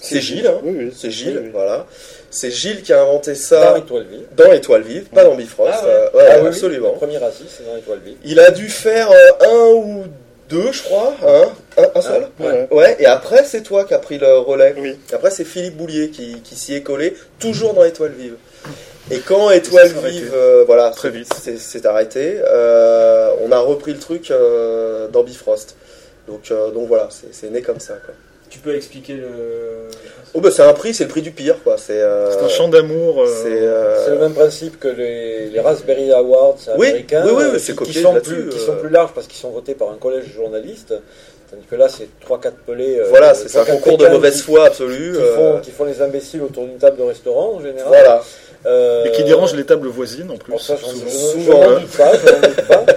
[0.00, 0.60] C'est Gilles, hein.
[0.62, 0.92] Oui, oui.
[0.96, 1.50] C'est Gilles, Oui, oui.
[1.52, 1.86] voilà.
[2.30, 4.26] C'est Gilles qui a inventé Dans ça Étoile Vive.
[4.36, 5.72] dans Étoile Vive, pas dans Bifrost.
[5.72, 5.90] Ah ouais.
[5.90, 6.90] euh, ouais, Ah absolument.
[6.92, 7.18] Le premier
[7.48, 8.16] c'est dans Étoile Vive.
[8.24, 10.10] Il a dû faire euh, un ou deux,
[10.50, 11.44] je crois, hein
[11.78, 12.28] un, un seul.
[12.38, 12.68] Ouais.
[12.70, 14.74] Ouais, et après, c'est toi qui as pris le relais.
[14.78, 14.98] Oui.
[15.12, 18.36] Après, c'est Philippe Boulier qui, qui s'y est collé, toujours dans Étoile Vive.
[19.10, 19.88] Et quand Étoile.
[20.04, 21.32] Vive, euh, voilà, Très vite.
[21.58, 25.76] c'est arrêté, euh, on a repris le truc euh, dans Bifrost.
[26.26, 27.94] Donc, euh, donc voilà, c'est c'est né comme ça.
[28.04, 28.14] Quoi.
[28.56, 29.28] Tu peux expliquer le.
[30.32, 31.76] Oh bah c'est un prix, c'est le prix du pire quoi.
[31.76, 33.20] C'est euh, un chant d'amour.
[33.20, 37.32] euh, c'est, euh, C'est le même principe que les, les Raspberry Awards Oui, américains, oui,
[37.36, 39.50] oui, oui, c'est qui, copié qui sont plus, qui sont plus larges parce qu'ils sont
[39.50, 40.94] votés par un collège de journalistes.
[41.50, 42.98] Tandis que là, c'est 3-4 pelés.
[42.98, 45.12] euh, Voilà, c'est un 3-4 concours de mauvaise qui- foi absolue.
[45.12, 47.86] Qui, font, qui font les imbéciles autour d'une table de restaurant en général.
[47.88, 48.22] Voilà.
[48.64, 50.50] Euh, Et qui dérange les tables voisines en plus.
[50.52, 51.04] Bon, ça, je souvent.
[51.06, 52.84] je- je Souvent, n'en doute pas, je n'en doute pas.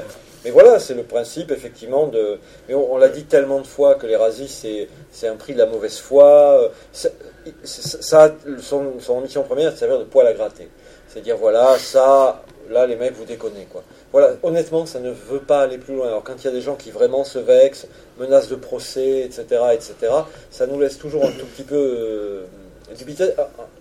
[0.50, 2.40] Mais voilà, c'est le principe effectivement de.
[2.68, 5.68] Mais on, l'a dit tellement de fois que les razzies c'est un prix de la
[5.68, 6.64] mauvaise foi.
[6.64, 7.10] euh,
[7.64, 10.68] Ça, son, son mission première, c'est de servir de poil à gratter.
[11.08, 12.42] C'est dire voilà, ça,
[12.72, 13.84] là les mecs vous déconnez quoi.
[14.12, 16.08] Voilà, honnêtement, ça ne veut pas aller plus loin.
[16.08, 17.86] Alors quand il y a des gens qui vraiment se vexent,
[18.18, 19.94] menacent de procès, etc., etc.,
[20.50, 22.46] ça nous laisse toujours un tout petit peu euh,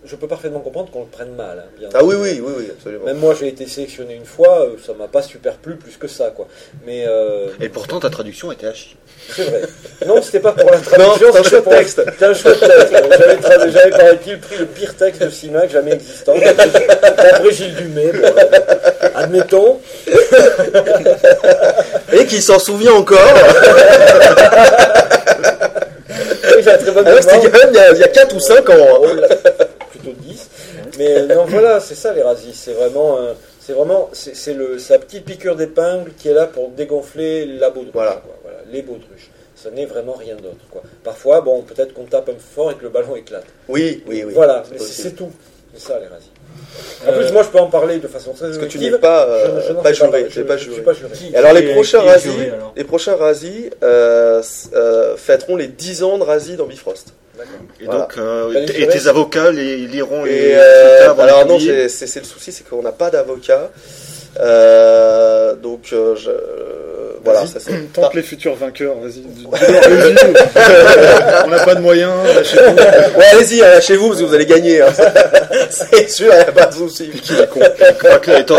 [0.04, 1.59] Je peux parfaitement comprendre qu'on le prenne mal.
[1.64, 3.04] hein, bien Ah oui, oui, oui, oui, absolument.
[3.04, 6.09] même moi, j'ai été sélectionné une fois, euh, ça m'a pas super plu plus que
[6.09, 6.46] ça, quoi.
[6.86, 8.96] Mais euh, Et pourtant, ta traduction était chier.
[9.34, 9.62] c'est vrai.
[10.06, 12.02] Non, c'était pas pour la traduction, c'est un c'était chouette pour texte.
[12.04, 12.92] C'était un chouette texte.
[13.72, 16.34] J'avais, paraît-il pris le pire texte de Simac jamais existant.
[16.38, 19.80] D'après Gilles Dumay, bon, euh, admettons.
[22.12, 23.18] Et qui s'en souvient encore.
[26.76, 27.52] Très bonne Ah ouais, C'était mémoire.
[27.52, 28.74] quand même il y a- il y a 4 ou 5 ans.
[28.74, 29.16] hein.
[29.90, 30.48] Plutôt 10.
[30.98, 32.52] Mais euh, non, voilà, c'est ça les razzies.
[32.54, 37.46] C'est vraiment, euh, c'est vraiment, c'est, la petite piqûre d'épingle qui est là pour dégonfler
[37.46, 37.92] la baudruche.
[37.94, 38.12] Voilà.
[38.24, 38.34] quoi.
[38.42, 39.30] Voilà, les baudruches.
[39.54, 40.64] Ce n'est vraiment rien d'autre.
[40.70, 40.82] Quoi.
[41.02, 43.44] Parfois, bon, peut-être qu'on tape un peu fort et que le ballon éclate.
[43.68, 44.32] Oui, oui, oui.
[44.34, 45.30] voilà, mais c'est, tout.
[45.74, 46.06] C'est ça les.
[47.06, 48.90] En Euh, plus, moi, je peux en parler de façon très Parce que tu n'es
[48.98, 50.26] pas, Je- euh, je pas juré.
[50.28, 50.80] je- pas juré.
[50.82, 51.11] pas juré.
[51.12, 53.14] Qui- alors qui les est- prochains juré, alors les prochains
[53.82, 54.42] euh,
[54.74, 57.14] euh, fêteront les 10 ans de Razzie dans Bifrost.
[57.80, 58.00] Et Voilà.
[58.00, 62.06] donc, euh, les et tes avocats les, liront les Et euh, avant alors non, c'est
[62.09, 63.70] c'est le souci, c'est qu'on n'a pas d'avocat.
[64.40, 66.30] Euh, donc euh, je,
[67.24, 67.92] voilà, ça c'est.
[67.92, 69.22] Tente les futurs vainqueurs, vas-y.
[71.44, 72.74] On n'a pas de moyens, lâchez-vous.
[73.18, 74.80] Ouais, allez-y, hein, chez vous parce que vous allez gagner.
[74.82, 74.88] hein.
[75.70, 77.10] c'est sûr, il n'y a pas de souci.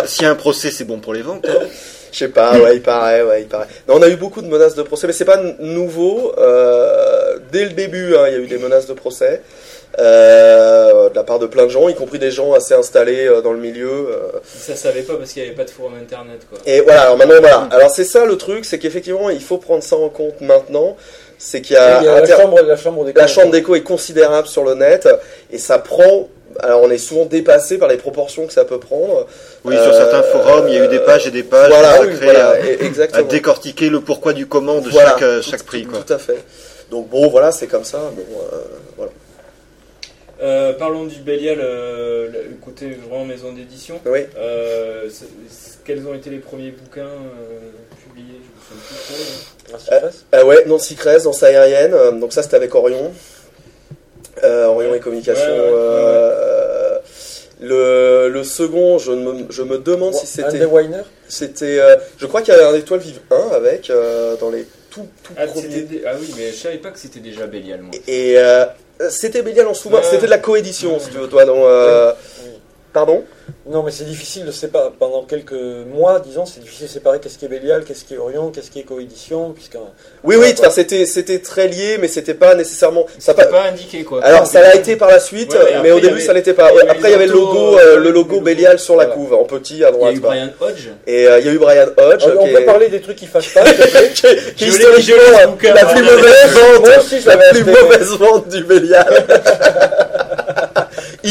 [0.05, 1.45] S'il y a un procès, c'est bon pour les ventes.
[1.49, 1.65] hein.
[2.11, 3.67] Je sais pas, ouais, il paraît, ouais, il paraît.
[3.87, 6.33] Non, on a eu beaucoup de menaces de procès, mais c'est pas nouveau.
[6.39, 11.15] Euh, dès le début, hein, il y a eu des menaces de procès euh, de
[11.15, 13.59] la part de plein de gens, y compris des gens assez installés euh, dans le
[13.59, 13.89] milieu.
[13.89, 14.39] euh.
[14.45, 16.59] Ça savait pas parce qu'il n'y avait pas de forum internet, quoi.
[16.65, 17.67] Et voilà, alors maintenant, voilà.
[17.71, 20.95] Alors c'est ça le truc, c'est qu'effectivement, il faut prendre ça en compte maintenant.
[21.37, 23.73] C'est qu'il y a, Il y a la chambre, la chambre des la chambre d'écho
[23.75, 25.07] est considérable sur le net
[25.51, 26.27] et ça prend.
[26.61, 29.25] Alors on est souvent dépassé par les proportions que ça peut prendre.
[29.63, 31.99] Oui, sur Euh, certains forums, il y a eu des pages et des pages voilà,
[32.21, 32.55] voilà,
[33.13, 35.83] à, décortiquer le pourquoi du comment de Voilà, chaque, euh, tout- chaque prix.
[35.83, 35.99] tout- Quoi.
[36.05, 36.43] Tout à fait.
[36.91, 37.99] Donc bon, voilà, c'est comme ça.
[38.13, 38.57] Bon, euh,
[38.97, 39.11] voilà.
[40.41, 43.99] Euh, parlons du Bélial, euh, le côté vraiment maison d'édition.
[44.05, 44.19] Oui.
[44.37, 47.59] Euh, c'est- c'est- quels ont été les premiers bouquins euh,
[48.07, 48.39] publiés?
[48.69, 49.17] Je me souviens
[49.65, 49.77] plus trop.
[50.31, 52.19] Ah, Euh, ouais, Nancy Crèze, danse aérienne.
[52.19, 53.11] Donc ça, c'était avec Orion.
[54.43, 54.97] Euh, Orion Ouais.
[54.97, 55.43] et Communication.
[55.43, 56.99] Ouais, ouais, ouais, euh,
[57.61, 60.65] Le, le second, je me, je me demande si Andy c'était.
[60.65, 61.01] Weiner?
[61.27, 64.65] c'était euh, je crois qu'il y avait un étoile vive 1 avec, euh, dans les
[64.89, 67.91] tout, tout Ah, ah oui, mais je savais pas que c'était déjà Bélial, moi.
[68.07, 68.65] Et euh,
[69.09, 70.03] c'était Bélial en sous-main, Ouais.
[70.03, 70.99] c'était de la coédition, Ouais.
[70.99, 71.63] si tu veux, toi, dans.
[71.65, 72.11] euh,
[72.43, 72.49] Oui.
[72.91, 73.23] Pardon
[73.69, 74.89] Non, mais c'est difficile de séparer.
[74.97, 75.53] Pendant quelques
[75.93, 78.71] mois, disons, c'est difficile de séparer qu'est-ce qui est Bélial, qu'est-ce qui est Orion, qu'est-ce
[78.71, 79.53] qui est coédition.
[80.23, 83.05] Oui, oui, enfin, c'était c'était très lié, mais c'était pas nécessairement.
[83.19, 84.23] Ça C'était pas- pas indiqué, quoi.
[84.23, 86.71] Alors, ça l'a été par la suite, Ouais, mais au début, avait- ça l'était pas.
[86.73, 88.41] il après, il y avait le logo, euh, euh, le logo.
[88.41, 89.15] Bélial sur la Voilà.
[89.21, 90.15] couve, en petit à Il y a droite.
[90.15, 90.19] eu.
[90.19, 90.87] Brian Hodge.
[91.05, 93.27] Et euh, il y a eu Brian Hodge, on peut est- parler des trucs qui
[93.27, 93.63] fâchent pas,
[94.55, 95.47] qui historiquement la
[95.85, 96.11] plus l'ai.
[96.11, 96.87] mauvaise vente,
[97.27, 99.25] la plus mauvaise vente du Bélial.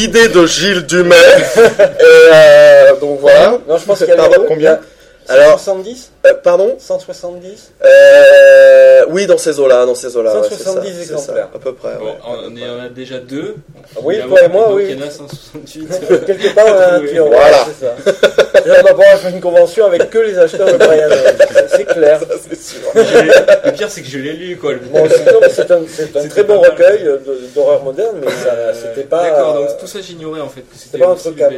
[0.03, 1.15] Idée de Gilles Dumais.
[1.57, 3.57] Et euh, donc voilà.
[3.67, 4.79] Non, je pense qu'il y a combien?
[5.29, 10.35] Alors, 170 euh, pardon 170 Euh, Oui, dans ces eaux-là, dans ces eaux-là.
[10.41, 11.47] ouais, c'est 170 ça, c'est exemplaires.
[11.51, 11.95] ça, à peu près.
[11.99, 12.13] Bon, ouais.
[12.27, 13.55] on, on a déjà deux.
[14.01, 14.87] Oui, toi et moi, oui.
[14.89, 16.25] Il y en a 168.
[16.25, 17.65] Quelque part, on a un voilà.
[17.79, 17.95] c'est ça.
[18.65, 21.09] On va pouvoir faire une convention avec que les acheteurs de Brian.
[21.69, 22.19] C'est- clair.
[22.49, 22.79] C'est sûr.
[22.93, 24.73] Le pire, c'est que je l'ai lu, quoi.
[24.73, 26.71] le Bon, c'est non, mais c'est un, c'est un très bon mal.
[26.71, 27.17] recueil euh,
[27.55, 29.23] d'horreur moderne, mais ça, Euh, c'était pas.
[29.23, 30.61] D'accord, euh, donc tout ça, j'ignorais en fait.
[30.61, 31.49] que C'était pas un truc euh.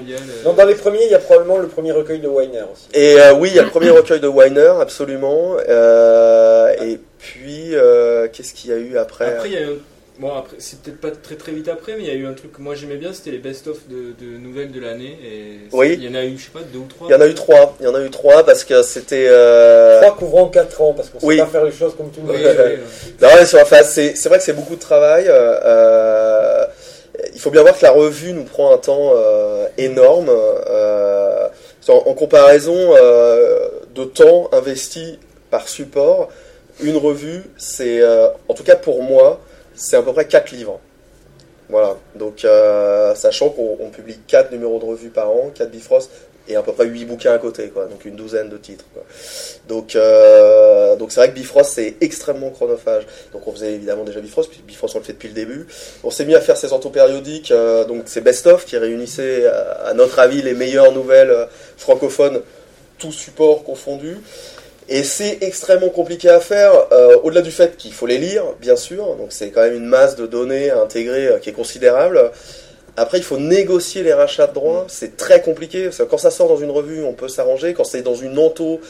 [0.46, 2.84] Non, dans les premiers, il y a probablement le premier recueil de Weiner aussi.
[2.94, 5.58] Et euh, oui, il y a le premier recueil de Weiner, absolument.
[5.68, 9.66] Euh, et puis, euh, qu'est-ce qu'il y a eu après Après, il y a eu
[9.66, 9.78] un-
[10.20, 12.34] Bon, après, c'est peut-être pas très très vite après, mais il y a eu un
[12.34, 15.18] truc que moi j'aimais bien, c'était les best-of de, de nouvelles de l'année.
[15.26, 15.96] Et Oui.
[15.98, 17.08] Il y en a eu, je sais pas, deux ou trois.
[17.10, 17.76] Il y en a eu trois.
[17.80, 19.26] Il y en a eu trois parce que c'était.
[19.30, 21.38] euh, Trois couvrant 4 ans, parce qu'on sait oui.
[21.38, 22.36] pas faire les choses comme tout le monde.
[22.36, 23.14] oui, oui.
[23.22, 25.26] Non, mais c'est enfin, c'est- c'est vrai que c'est beaucoup de travail.
[25.28, 26.66] euh, euh,
[27.34, 30.30] il faut bien voir que la revue nous prend un temps euh, énorme.
[30.30, 31.48] euh,
[31.88, 36.30] en, comparaison euh, de temps investi par support,
[36.82, 38.02] une revue, c'est,
[38.48, 39.42] en tout cas pour moi,
[39.74, 40.80] c'est à peu près 4 livres.
[41.70, 42.46] Voilà, donc
[43.16, 46.12] sachant qu'on on publie 4 numéros de revue par an, 4 Bifrost,
[46.52, 48.86] et à peu près 8 bouquins à côté, donc une douzaine de titres.
[49.96, 53.06] Euh, donc c'est vrai que Bifrost c'est extrêmement chronophage.
[53.34, 55.68] Donc on faisait évidemment déjà Bifrost, puis Bifrost on le fait depuis le début.
[56.04, 59.94] On s'est mis à faire ces antopériodiques, euh, donc c'est Best of qui réunissait à,
[59.94, 61.46] notre avis les meilleures nouvelles euh,
[61.78, 62.42] francophones,
[62.98, 64.18] tous supports confondus.
[64.90, 68.76] Et c'est extrêmement compliqué à faire, euh, au-delà du fait qu'il faut les lire, bien
[68.76, 72.32] sûr, donc c'est quand même une masse de données à intégrer qui est considérable.
[72.98, 76.58] Après, il faut négocier les rachats de droits, c'est très compliqué, quand ça sort dans
[76.58, 78.82] une revue, on peut s'arranger, quand c'est dans une anto,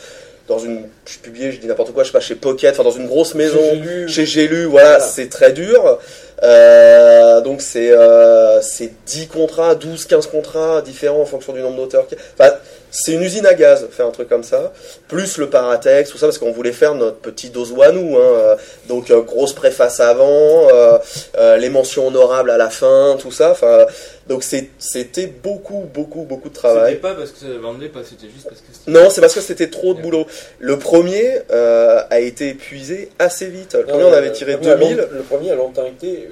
[0.47, 2.91] dans une, je publie, je dis n'importe quoi, je sais pas, chez Pocket, enfin dans
[2.95, 3.59] une grosse maison,
[4.07, 5.03] chez J'ai lu, voilà, Voilà.
[5.05, 5.99] c'est très dur.
[6.43, 11.77] Euh, donc c'est euh, c'est 10 contrats, 12, 15 contrats différents en fonction du nombre
[11.77, 12.07] d'auteurs.
[12.39, 12.53] Enfin,
[12.91, 14.71] c'est une usine à gaz, faire un truc comme ça.
[15.07, 18.17] Plus le paratext, tout ça, parce qu'on voulait faire notre petit dozo à nous.
[18.17, 18.21] Hein.
[18.21, 18.55] Euh,
[18.89, 20.97] Donc euh, grosse préface avant, euh,
[21.37, 23.51] euh, les mentions honorables à la fin, tout ça.
[23.51, 23.85] Enfin,
[24.27, 26.91] donc c'était beaucoup, beaucoup, beaucoup de travail.
[26.93, 28.91] C'était pas parce que ça vendait pas, c'était juste parce que c'était.
[28.91, 30.25] Non, c'est parce que c'était trop de boulot.
[30.59, 33.73] Le premier euh, a été épuisé assez vite.
[33.75, 34.97] Le premier, on avait tiré le premier a 2000.
[34.97, 36.29] long- Le premier a longtemps été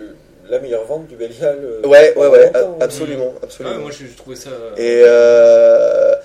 [0.49, 1.59] la meilleure vente du Bélial.
[1.85, 3.77] Ouais, ouais, ouais, a- absolument, Ah, absolument.
[3.79, 4.49] moi je, je trouvais ça.
[4.77, 6.15] Et euh,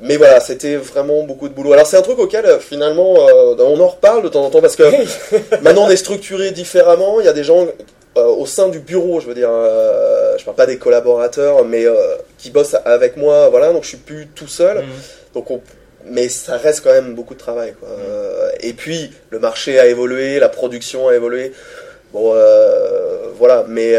[0.00, 1.72] mais voilà, c'était vraiment beaucoup de boulot.
[1.72, 4.60] Alors c'est un truc auquel euh, finalement euh, on en reparle de temps en temps
[4.60, 4.84] parce que
[5.62, 7.20] maintenant on est structuré différemment.
[7.20, 7.66] Il y a des gens
[8.18, 11.86] euh, au sein du bureau, je veux dire, euh, je parle pas des collaborateurs, mais
[12.38, 13.48] qui bossent avec moi.
[13.48, 14.78] Voilà, donc je suis plus tout seul.
[14.78, 14.84] Mhm.
[15.34, 15.60] Donc on-
[16.08, 17.74] mais ça reste quand même beaucoup de travail.
[17.80, 17.88] Quoi.
[17.88, 21.52] Euh, et puis le marché a évolué, la production a évolué.
[22.12, 22.32] Bon,
[23.38, 23.64] voilà.
[23.68, 23.94] Mais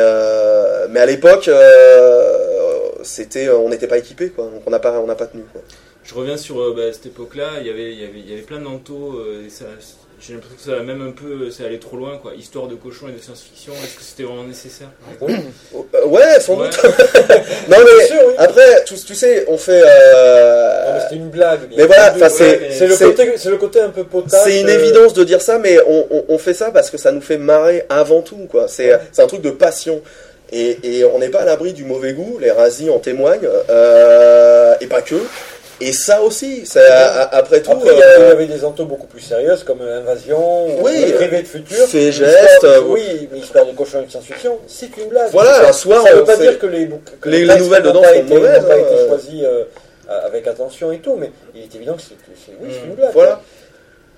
[0.90, 1.50] mais à l'époque,
[3.04, 4.46] c'était, on n'était pas équipé, quoi.
[4.46, 5.44] Donc on n'a pas, on n'a pas tenu.
[5.52, 5.62] Quoi.
[6.08, 8.34] Je reviens sur euh, bah, cette époque-là, il y avait, il y avait, il y
[8.34, 9.66] avait plein d'antos, euh, et ça,
[10.22, 12.32] j'ai l'impression que ça a même un peu, ça allait trop loin, quoi.
[12.34, 14.88] Histoire de cochon et de science-fiction, est-ce que c'était vraiment nécessaire?
[15.22, 16.68] Euh, ouais, sans Ouais.
[16.70, 16.80] doute.
[16.84, 18.34] non mais Bien sûr, oui.
[18.38, 19.82] après, tu, tu sais, on fait.
[19.82, 21.60] Non, mais Euh, C'était une blague.
[21.76, 22.44] mais voilà, c'est.
[22.44, 24.40] Ouais, mais le, c'est- côté- c'est le côté un peu potage.
[24.46, 26.98] C'est une euh, évidence de dire ça, mais on, on- on fait ça parce que
[26.98, 28.48] ça nous fait marrer avant tout.
[28.50, 28.68] quoi.
[28.70, 30.02] C'est c'est un truc de passion.
[30.54, 34.76] Et, et on n'est pas à l'abri du mauvais goût, les razis en témoignent, euh,
[34.80, 35.16] et pas que.
[35.80, 38.32] Et ça aussi, c'est a- a- après tout, Après, il y avait- il y euh,
[38.32, 41.86] avait des antos beaucoup plus sérieuses comme euh, Invasion ou Oui, Privé de Futur.
[41.88, 45.30] Fait geste, euh, Oui, mais Histoire de cochon et de science-fiction, c'est une blague.
[45.32, 46.90] Voilà, Ça- un soir, Ça ne on veut pas dire que les,
[47.22, 49.08] que les- les textes nouvelles dedans sont mauvaises, pas été euh.
[49.08, 49.64] choisis euh,
[50.26, 52.16] avec attention et tout, mais il est évident que c'est
[52.60, 52.96] oui, une Mm.
[52.96, 53.12] blague.
[53.14, 53.42] voilà.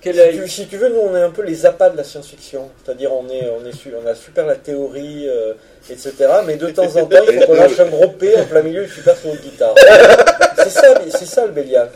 [0.02, 2.04] Si a- tu, si tu veux, nous on est un peu les appâts de la
[2.04, 2.70] science-fiction.
[2.82, 5.52] C'est-à-dire on est, on est su- on a super la théorie, euh,
[5.90, 6.12] etc.
[6.46, 8.86] Mais de temps en temps, il faut qu'on lâche un gros P en plein milieu
[8.86, 9.74] super solo de guitare.
[10.64, 11.88] C'est ça, c'est ça le Bélial.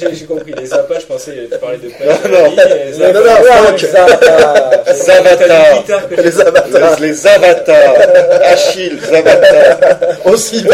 [0.00, 2.54] J'ai- compris, les zapas, je pensais que tu parlais de quoi Non, non.
[2.56, 3.78] les Non, non, non,
[4.94, 5.74] Zavatar.
[6.16, 7.94] Les avatars Les, avatars.
[8.42, 10.26] Achille, Zavatar.
[10.26, 10.64] aussi.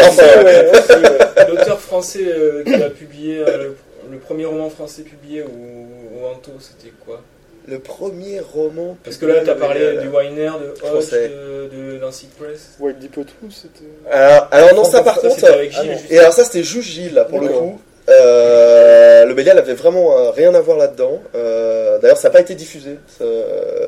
[1.49, 3.74] L'auteur français euh, qui a publié euh,
[4.11, 7.20] le, premier roman français publié ou Anto, c'était quoi?
[7.69, 8.97] Le premier roman.
[9.03, 12.77] Parce que là, tu as parlé euh, du Weiner, de Hodge, de, de Nancy Press.
[12.79, 13.85] White Deep tout, c'était.
[14.11, 15.45] Alors, alors non, ça par Ça, contre.
[15.51, 15.99] avec ah Gilles.
[16.11, 17.81] Et alors ça c'était juste Gilles là pour le coup.
[18.09, 21.21] Euh, le Bélial avait vraiment euh, rien à voir là-dedans.
[21.35, 22.99] Euh, D'ailleurs ça n'a pas été diffusé.
[23.19, 23.25] Ça-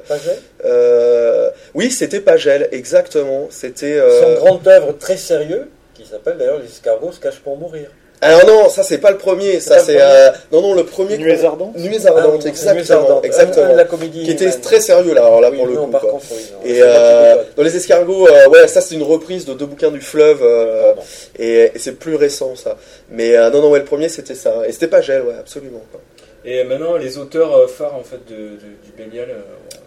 [0.09, 3.47] Paget euh, oui c'était Pagel exactement.
[3.51, 3.97] C'était.
[3.99, 7.91] euh, Son grand œuvre très sérieux, qui s'appelle d'ailleurs Les escargots se cachent pour mourir.
[8.21, 9.61] Alors non ça c'est pas le premier.
[9.61, 11.16] Ça c'est euh, non non le premier.
[11.19, 13.11] Nuées ardentes Nuées ardentes Ah, exactement Nuées ardentes.
[13.11, 13.75] Un- un exactement.
[13.75, 15.91] la comédie Qui était très sérieux là alors là Oui, pour le non, coup.
[15.93, 16.11] par quoi.
[16.12, 19.55] contre, oui, non, Et euh, dans les escargots, euh, ouais, ça c'est une reprise de
[19.55, 21.03] deux bouquins du fleuve, euh, Pardon.
[21.39, 22.77] et, et c'est plus récent ça.
[23.11, 25.83] Mais euh, non, non, ouais, le premier c'était ça, et c'était pas gel, ouais, absolument.
[25.93, 26.01] quoi.
[26.45, 29.29] Et maintenant, les auteurs phares en fait de, de- du Bélial.
[29.31, 29.35] euh,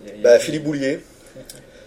[0.05, 0.99] il y a- y a- Bah, Philippe Boulier.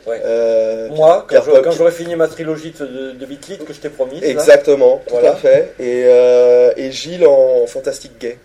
[0.06, 0.20] Ouais.
[0.24, 1.72] Euh, Moi, quand Pop.
[1.76, 4.22] j'aurai fini ma trilogie de, de, Beatles que je t'ai promis.
[4.22, 5.32] exactement, tout Voilà.
[5.32, 5.72] à fait.
[5.80, 8.38] Et, euh, et Gilles en fantastique gay.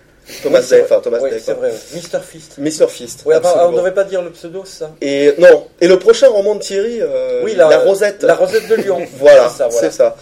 [0.43, 1.69] Thomas Oui, Day, enfin Thomas Oui, Day, c'est vrai.
[1.71, 1.75] ouais.
[1.95, 2.19] Mr.
[2.21, 2.57] Fist.
[2.59, 2.87] Mr.
[2.87, 3.23] Fist.
[3.25, 6.53] On ne devait pas dire le pseudo, c'est ça Et non, et le prochain roman
[6.55, 8.21] de Thierry, euh, Oui, la, la, Rosette.
[8.23, 8.99] La Rosette de Lyon.
[9.17, 9.89] Voilà, C'est ça, voilà.
[9.91, 10.15] c'est ça.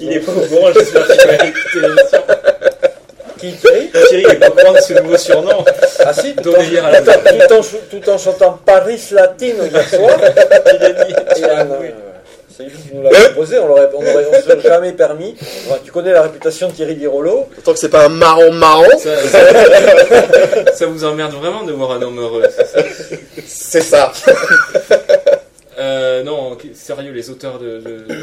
[0.00, 2.18] Il est pas au courant, j'espère qu'il va écouter l'émission.
[3.42, 5.64] Qui Thierry Thierry, il est pas de ce nouveau surnom.
[6.04, 9.00] Ah si, tout en, à la tout en- tout en ch- tout en chantant Paris
[9.10, 10.16] Latine hier soir.
[10.72, 11.14] Il a dit.
[11.44, 11.94] Ah, ouais.
[12.56, 15.34] C'est lui qui nous l'a proposé, on l'aurait, on aurait, on se serait jamais permis.
[15.66, 17.46] Enfin, tu connais la réputation de Thierry Dirolo.
[17.58, 21.92] Autant que c'est pas un marron marron, Ça, ça- ça vous emmerde vraiment de voir
[21.92, 22.82] un homme heureux, c'est ça
[23.46, 24.12] c'est ça.
[25.78, 28.14] Euh, non, sérieux, les auteurs de, de- de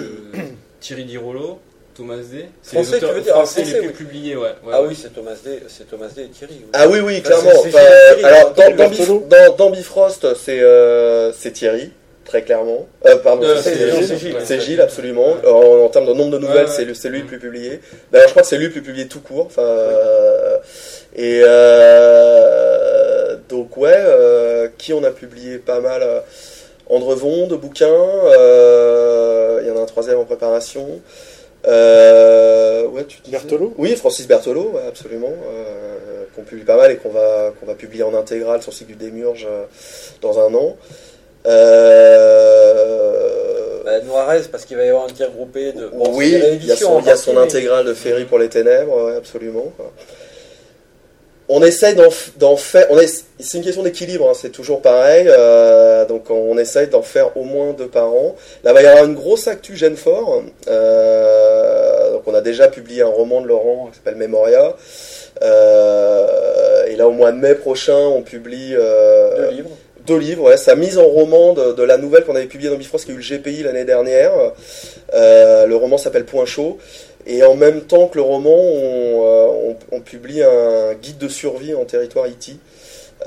[0.80, 1.60] Thierry Dirolo,
[2.00, 2.46] Thomas D.
[2.62, 3.94] C'est Français, tu veux dire, français ah, les plus oui.
[3.94, 4.44] publiés, ouais.
[4.44, 4.88] ouais, Ah ouais.
[4.90, 6.56] oui, c'est Thomas D, c'est Thomas D et Thierry.
[6.62, 6.66] oui.
[6.74, 7.50] Ah oui, oui, clairement.
[7.52, 7.86] c'est- c'est Enfin,
[8.16, 9.20] Thierry, alors, dans, dans, Berthelot.
[9.20, 11.92] Bif- dans, dans Bifrost, c'est euh, c'est Thierry,
[12.26, 12.88] très clairement.
[13.06, 14.18] Euh, pardon, Euh, c'est c'est- Gilles.
[14.18, 14.36] Gilles.
[14.46, 15.36] C'est Gilles, absolument.
[15.46, 16.76] En, en termes de nombre de nouvelles, Ouais, ouais.
[16.76, 17.82] c'est le- c'est lui le plus publié.
[18.12, 19.48] D'ailleurs, je crois que c'est lui le plus publié tout court.
[19.48, 20.58] Enfin, euh,
[21.16, 26.04] et euh, donc ouais, euh, qui on a publié pas mal.
[26.92, 27.86] Andrevon de bouquins.
[27.88, 31.02] euh, Il y en a un troisième en préparation.
[31.70, 33.38] Euh, ouais, tu disais
[33.78, 35.30] Oui, Francis Berthelot, ouais, absolument.
[35.32, 38.76] euh, qu'on publie pas mal et qu'on va, qu'on va publier en intégrale sur le
[38.76, 39.66] site du Démurge euh,
[40.22, 40.76] dans un an.
[42.10, 45.88] Euh, Bah, Noiret, parce qu'il va y avoir un tir groupé de.
[45.88, 49.06] bon, oui, il y a son, y a mais- intégrale de Ferry pour les ténèbres,
[49.06, 49.72] ouais, absolument.
[49.78, 49.92] quoi.
[51.52, 52.88] On essaye d'en, faire.
[53.40, 55.26] C'est une question d'équilibre, hein, c'est toujours pareil.
[55.28, 58.36] euh, donc on essaye d'en faire au moins deux par an.
[58.64, 60.44] Là, il va y avoir une grosse actu Genfort.
[60.68, 64.76] Euh, donc on a déjà publié un roman de Laurent qui s'appelle Memoria.
[65.42, 69.70] Euh, et là, au mois de mai prochain, on publie Deux livres.
[70.06, 72.76] deux livres, ouais, sa mise en roman de, de la nouvelle qu'on avait publiée dans
[72.78, 74.34] Bifrost, qui a eu le GPI l'année dernière.
[75.14, 76.78] Le roman s'appelle Point chaud.
[77.26, 79.46] Et en même temps que le roman, on, euh,
[79.92, 82.58] on- on publie un guide de survie en territoire IT,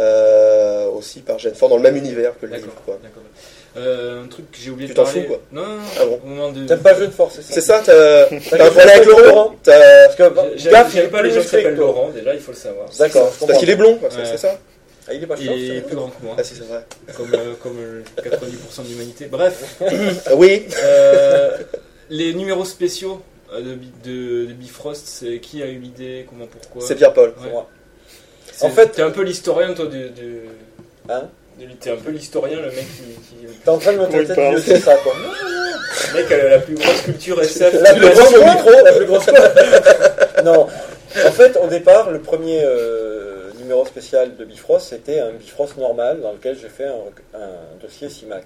[0.01, 2.73] euh, aussi par Genfort, dans le même univers que le livre.
[2.85, 2.99] Quoi.
[3.77, 5.23] Euh, un truc que j'ai oublié Tu de t'en parler.
[5.23, 5.83] fous, quoi Non, non, non.
[5.99, 6.67] Ah bon de.
[6.67, 10.69] T'aimes pas Jeune Force, c'est ça C'est ça, t'as un problème avec Laurent Parce que
[10.71, 11.75] Gaffe, il pas les gens qui s'appellent.
[11.77, 12.87] Laurent, déjà, il faut le savoir.
[12.99, 14.25] D'accord, Parce qu'il est blond, quoi, c'est Ouais.
[14.27, 14.59] c'est ça
[15.09, 16.65] Ah, il est pas Il chaud, est c'est plus grand que moi, Ah si, c'est
[16.67, 16.85] vrai.
[17.17, 19.25] comme, euh, comme euh, 90% de l'humanité.
[19.27, 19.81] Bref,
[20.37, 21.57] oui, euh,
[22.11, 23.21] les numéros spéciaux
[23.61, 27.35] de, Bi- de, de Bifrost, c'est qui a eu l'idée, comment, pourquoi c'est Pierre-Paul.
[27.43, 27.69] C'est moi.
[28.53, 29.91] C'est- En fait- t'es un peu l'historien, toi, de.
[30.09, 30.41] de...
[31.09, 31.29] Hein
[31.81, 33.37] T'es un peu l'historien, le mec qui.
[33.37, 33.47] qui...
[33.63, 35.13] T'es en train de me parle de vieux, c'est ça, quoi.
[35.15, 37.75] Le mec a la plus grosse culture SF.
[37.83, 38.71] La de plus grosse quoi micro.
[38.85, 40.67] La plus grosse quoi Non.
[41.27, 46.21] En fait, au départ, le premier euh, numéro spécial de Bifrost, c'était un Bifrost normal
[46.23, 48.45] dans lequel j'ai fait un, un dossier CIMAC.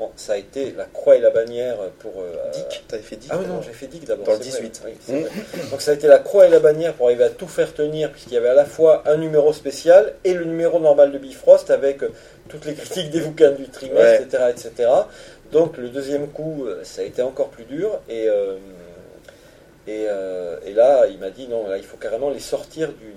[0.00, 2.12] Bon, ça a été la croix et la bannière pour...
[2.22, 4.24] euh, Dick, t'avais fait Dick Ah oui, non, j'ai fait Dick d'abord.
[4.24, 4.82] Dans le c'est vrai, 18.
[4.86, 5.20] oui, c'est Mm.
[5.20, 5.30] vrai.
[5.70, 8.10] Donc ça a été la croix et la bannière pour arriver à tout faire tenir,
[8.10, 11.70] puisqu'il y avait à la fois un numéro spécial et le numéro normal de Bifrost
[11.70, 12.08] avec euh,
[12.48, 14.22] toutes les critiques des bouquins du trimestre, Ouais.
[14.22, 14.90] etc., etc.
[15.52, 18.00] Donc le deuxième coup, euh, ça a été encore plus dur.
[18.08, 18.56] Et, euh,
[19.86, 23.12] et, euh, et là, il m'a dit non, là, il faut carrément les sortir du.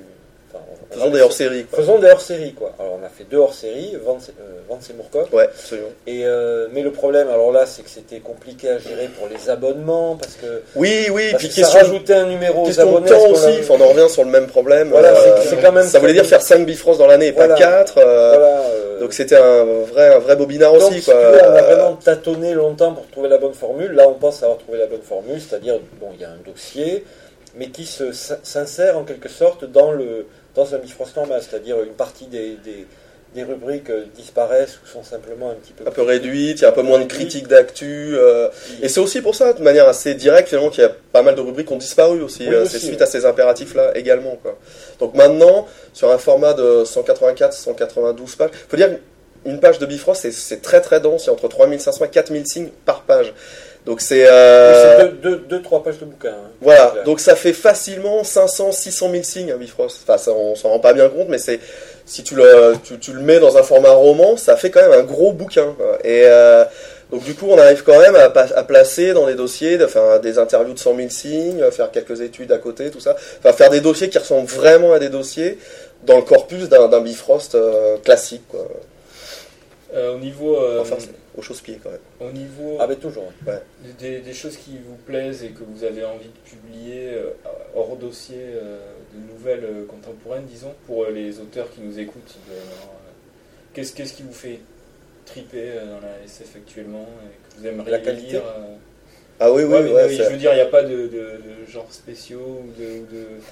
[0.54, 1.80] Enfin, on- on Faisons des hors-séries, quoi.
[1.80, 2.72] Faisons des hors-séries, quoi.
[2.80, 5.34] Alors, on a fait deux hors-séries, Vance, euh, Vance et Moorcock.
[5.34, 5.88] Ouais, absolument.
[6.06, 9.50] Et, euh, mais le problème, alors là, c'est que c'était compliqué à gérer pour les
[9.50, 12.86] abonnements, parce que, Oui, oui, parce puis que ça question, rajoutait un numéro aux question
[12.86, 13.10] de abonnés.
[13.10, 14.90] temps aussi, enfin, on en revient sur le même problème.
[14.90, 17.56] Voilà, euh, c'est- quand même ça voulait dire faire 5 Bifrost dans l'année et Voilà.
[17.56, 17.94] pas 4.
[17.96, 21.02] Voilà, euh, donc c'était un vrai, un vrai bobinard donc, aussi.
[21.02, 21.16] Quoi.
[21.16, 21.22] on a
[21.58, 23.92] Euh, vraiment tâtonné longtemps pour trouver la bonne formule.
[23.94, 27.04] Là, on pense avoir trouvé la bonne formule, c'est-à-dire, bon, il y a un dossier,
[27.56, 30.26] mais qui se s'insère en quelque sorte dans le
[30.56, 32.86] dans un Bifrost normal, c'est-à-dire une partie des, des,
[33.34, 36.66] des rubriques euh, disparaissent ou sont simplement un petit peu un peu réduite, il y
[36.66, 38.16] a un peu moins de critiques d'actu.
[38.16, 38.50] euh,
[38.82, 41.36] et c'est aussi pour ça, de manière assez directe, finalement, qu'il y a pas mal
[41.36, 42.48] de rubriques qui ont disparu aussi.
[42.48, 43.04] Oui, euh, aussi, c'est suite oui.
[43.04, 44.38] à ces impératifs-là également.
[44.42, 44.58] Quoi.
[45.00, 48.90] Donc maintenant, sur un format de 184-192 pages, faut dire
[49.46, 52.48] une page de Bifrost, c'est très très dense, il y a entre 3500 et 4000
[52.48, 53.34] signes par page.
[53.86, 54.26] Donc c'est...
[54.30, 56.30] Euh, deux, deux, deux, trois pages de bouquin.
[56.30, 56.50] hein.
[56.62, 60.00] Voilà, donc ça fait facilement 500, 600 000 signes, hein, Bifrost.
[60.04, 61.60] Enfin, ça, on s'en rend pas bien compte, mais c'est
[62.06, 64.98] si tu le, tu, tu le mets dans un format roman, ça fait quand même
[65.00, 65.74] un gros bouquin.
[65.78, 65.98] quoi.
[66.04, 66.64] Et euh,
[67.12, 70.40] donc du coup, on arrive quand même à, placer dans les dossiers, de faire des
[70.40, 73.16] interviews de 100 000 signes, euh, faire quelques études à côté, tout ça.
[73.40, 75.58] Enfin, faire des dossiers qui ressemblent vraiment à des dossiers
[76.04, 78.66] dans le corpus d'un d'un Bifrost euh, classique, quoi.
[79.94, 80.58] Euh, au niveau.
[80.58, 82.00] euh, Enfin, c'est au chausse-pied quand même.
[82.20, 83.32] au niveau Ah, mais toujours.
[84.00, 87.32] des, des choses qui vous plaisent et que vous avez envie de publier euh,
[87.76, 92.36] hors dossier de nouvelles contemporaines, disons, pour les auteurs qui nous écoutent.
[93.74, 94.60] Qu'est-ce qu'est-ce qui vous fait
[95.26, 98.32] triper dans la SF actuellement et que vous aimeriez La qualité.
[98.34, 98.44] lire
[99.46, 101.70] Ah oui, oui, ouais, ouais, je veux dire, il n'y a pas de, de, de
[101.70, 103.04] genres spéciaux ou de.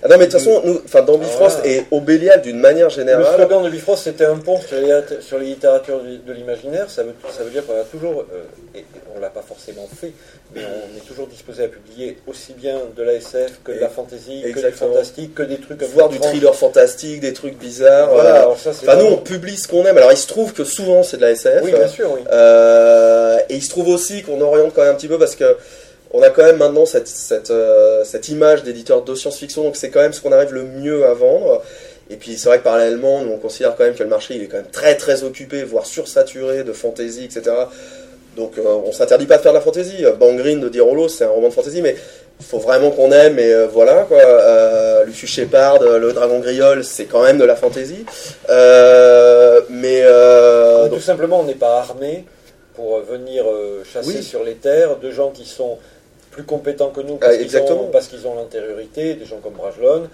[0.01, 2.59] Ah non, mais de toute façon, nous, enfin, dans Ah, Bifrost et au Bélial d'une
[2.59, 6.31] manière Le générale, slogan de Bifrost, c'était un pont sur les, sur les littératures de
[6.31, 6.89] l'imaginaire.
[6.89, 9.85] Ça veut, ça veut dire qu'on a toujours, euh, et et on l'a pas forcément
[9.93, 10.13] fait,
[10.53, 13.89] mais on est toujours disposé à publier aussi bien de la SF que de la
[13.89, 17.57] fantasy, que du fantastique, que des trucs un peu voir du thriller fantastique, des trucs
[17.57, 18.09] bizarres.
[18.11, 19.97] Voilà, alors ça, c'est Enfin, nous, on publie ce qu'on aime.
[19.97, 21.61] Alors, il se trouve que souvent, c'est de la SF.
[21.63, 22.21] Oui, bien sûr, oui.
[22.31, 25.57] Euh, et il se trouve aussi qu'on oriente quand même un petit peu parce que
[26.13, 29.89] on a quand même maintenant cette, cette, euh, cette image d'éditeur de science-fiction, donc c'est
[29.89, 31.61] quand même ce qu'on arrive le mieux à vendre.
[32.09, 34.43] Et puis c'est vrai que parallèlement, nous, on considère quand même que le marché il
[34.43, 37.55] est quand même très très occupé, voire sursaturé de fantasy, etc.
[38.35, 40.05] Donc euh, on s'interdit pas de faire de la fantasy.
[40.05, 41.95] Euh, Bang Green de Dirolo, c'est un roman de fantasy, mais
[42.39, 44.17] il faut vraiment qu'on aime et euh, voilà quoi.
[44.17, 48.05] Euh, Lucius Shepard, le Dragon Griol, c'est quand même de la fantasy.
[48.49, 50.03] Euh, mais
[50.89, 52.25] tout simplement, on n'est pas armé
[52.75, 53.45] pour venir
[53.91, 54.23] chasser Oui.
[54.23, 55.77] sur les terres de gens qui sont
[56.31, 60.07] plus compétents que nous parce qu'ils ont, l'antériorité, des gens comme Brajlon,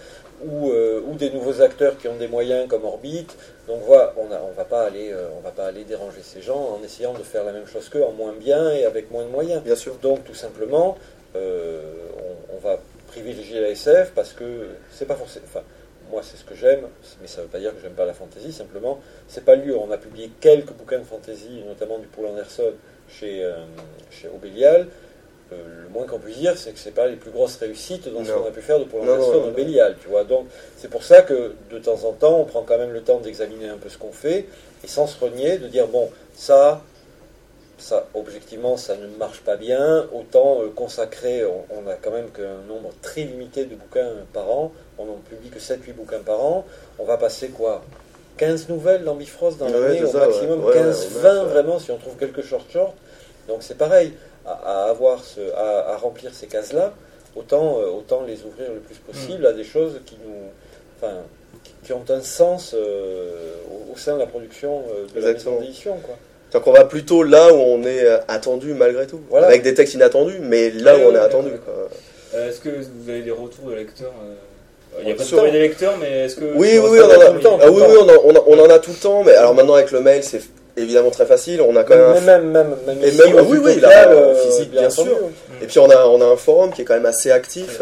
[0.46, 3.28] ou, euh, ou des nouveaux acteurs qui ont des moyens comme Orbit.
[3.68, 6.42] Donc voilà, on ne on va, pas aller, euh, on va pas aller déranger ces
[6.42, 9.26] gens en essayant de faire la même chose qu'eux en moins bien et avec moins
[9.26, 9.62] de moyens.
[9.62, 9.96] bien sûr.
[9.96, 10.98] Donc tout simplement,
[11.36, 11.82] euh,
[12.50, 15.46] on, on va privilégier la SF parce que c'est pas forcément.
[15.48, 15.64] Enfin,
[16.10, 16.88] moi c'est ce que j'aime,
[17.22, 18.54] mais ça veut pas dire que j'aime pas la fantasy.
[18.54, 19.78] Simplement, c'est pas lieu.
[19.78, 22.74] On a publié quelques bouquins de fantasy, notamment du Paul Anderson
[23.10, 23.66] chez euh,
[24.12, 24.88] chez Obélial.
[25.54, 28.24] Euh, le moins qu'on puisse dire, c'est que c'est pas les plus grosses réussites dans
[28.26, 30.24] ce qu'on a pu faire de non, au Bélial, tu vois.
[30.26, 33.20] Donc c'est pour ça que de temps en temps, on prend quand même le temps
[33.20, 34.46] d'examiner un peu ce qu'on fait
[34.84, 36.82] et sans se renier, de dire bon, ça,
[37.78, 40.06] ça, objectivement, ça ne marche pas bien.
[40.14, 44.52] Autant euh, consacrer, on, on a quand même qu'un nombre très limité de bouquins par
[44.52, 44.74] an.
[44.98, 46.66] On n'en publie que 7-8 bouquins par an.
[47.00, 47.84] On va passer quoi
[48.38, 50.68] 15 nouvelles dans Bifrost dans Ouais, l'année, au ça, maximum ouais.
[50.68, 51.50] Ouais, 15, ouais, 20 ouais.
[51.50, 52.94] vraiment, si on trouve quelques short-short.
[53.48, 54.14] Donc c'est pareil,
[54.48, 56.94] à, à avoir ce, à, à remplir ces cases-là,
[57.36, 60.34] autant, euh, autant les ouvrir le plus possible à des choses qui nous.
[61.00, 61.14] Enfin,
[61.64, 65.30] qui- qui ont un sens euh, au, au sein de la production euh, de la
[65.30, 65.56] Exactement.
[65.56, 65.98] maison d'édition.
[66.04, 66.16] Quoi.
[66.54, 69.22] Donc on va plutôt là où on est attendu malgré tout.
[69.30, 69.48] Voilà.
[69.48, 71.50] Avec des textes inattendus, mais là Ouais, où on ouais, est ouais, attendu.
[71.52, 71.60] ouais.
[71.64, 71.74] quoi.
[72.36, 74.14] Euh, Est-ce que vous avez des retours de lecteurs
[75.00, 76.46] Il n'y a pas de des lecteurs, mais est-ce que.
[76.56, 78.44] Oui, oui, on en a, tout le temps, ah oui, oui, on, en, on en-
[78.48, 80.42] on en a tout le temps, mais alors maintenant avec le mail, c'est
[80.78, 81.62] évidemment très facile.
[81.62, 84.36] On a quand même même, même, même Et ici, même- au oui, oui, là, euh,
[84.36, 85.10] physique, bien entendu.
[85.10, 85.18] sûr.
[85.62, 87.82] Et puis on a, on a un forum qui est quand même assez actif,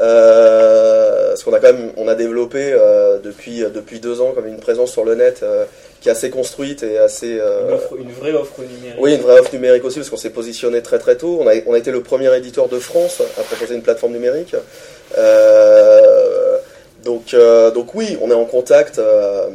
[0.00, 4.46] euh, parce qu'on a quand même, on a développé euh, depuis depuis deux ans comme
[4.46, 5.64] une présence sur le net euh,
[6.00, 7.26] qui est assez construite et assez.
[7.32, 8.98] Une, euh, offre- une vraie offre numérique.
[9.00, 11.38] oui, une vraie offre numérique aussi, parce qu'on s'est positionné très très tôt.
[11.40, 14.54] On a, on a été le premier éditeur de France à proposer une plateforme numérique.
[15.16, 16.58] Euh,
[17.04, 19.46] donc, euh, donc oui, on est en contact euh,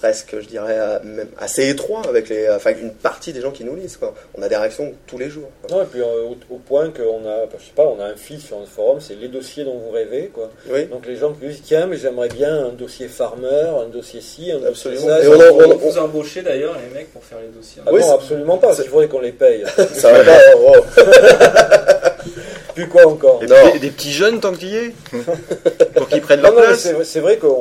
[0.00, 3.64] presque, je dirais, euh, même assez étroit avec les, enfin, une partie des gens qui
[3.64, 3.98] nous lisent.
[3.98, 4.14] Quoi.
[4.34, 5.50] On a des réactions tous les jours.
[5.60, 5.76] quoi.
[5.76, 8.16] Non, et puis euh, au, au point qu'on a, je sais pas, on a un
[8.16, 10.50] fil sur un forum, c'est les dossiers dont vous rêvez, quoi.
[10.70, 10.86] Oui.
[10.86, 13.46] Donc les gens qui disent, tiens, mais j'aimerais bien un dossier farmer,
[13.84, 15.02] un dossier ci, un Absolument.
[15.06, 15.22] dossier ça.
[15.22, 17.82] Et on Vous embauchez d'ailleurs les mecs pour faire les dossiers.
[17.86, 19.64] Ah Oui, non, absolument pas, c'est- il faudrait qu'on les paye.
[19.92, 20.40] Ça va pas.
[22.74, 23.56] Puis quoi encore Des, Non.
[23.72, 24.92] des- des petits jeunes tant qu'il y est
[25.94, 27.52] Pour qu'ils prennent Non, leur non, place c'est vrai qu'on on,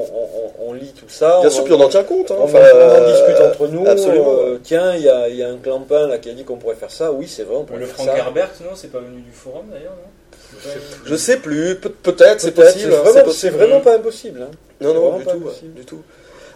[0.68, 1.40] on- on lit tout ça.
[1.42, 2.32] Bien on sûr, en- puis on en tient compte.
[2.32, 2.36] hein.
[2.40, 3.88] On, Enfin, en- on en euh, discute entre nous.
[3.88, 4.36] Absolument.
[4.40, 6.58] euh, tiens, il y a, il y a un clampin là qui a dit qu'on
[6.58, 7.12] pourrait faire ça.
[7.12, 8.18] Oui, c'est vrai, on pourrait Le faire Frank ça.
[8.18, 10.70] Herbert, non, c'est pas venu du forum d'ailleurs, non?
[11.06, 11.76] Je sais plus.
[11.76, 12.92] Peut- Peut-être, c'est possible.
[12.92, 13.34] C'est vraiment, possible.
[13.34, 14.42] c'est vraiment pas impossible.
[14.44, 14.52] hein.
[14.82, 16.02] Non, non, du pas tout, du tout.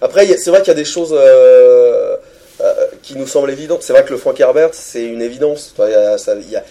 [0.01, 2.17] Après, c'est vrai qu'il y a des choses euh,
[2.61, 3.83] euh, qui nous semblent évidentes.
[3.83, 5.73] C'est vrai que le Frank Herbert, c'est une évidence.
[5.77, 6.63] Enfin, il y a- ça- il y a-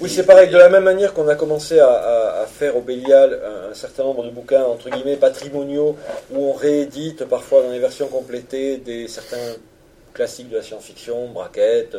[0.00, 0.48] Oui, c'est pareil.
[0.48, 3.38] De la même manière qu'on a commencé à, faire au Bélial
[3.70, 5.96] un, certain nombre de bouquins entre guillemets patrimoniaux
[6.32, 9.54] où on réédite parfois dans les versions complétées des certains
[10.14, 11.94] classiques de la science-fiction, Brackett,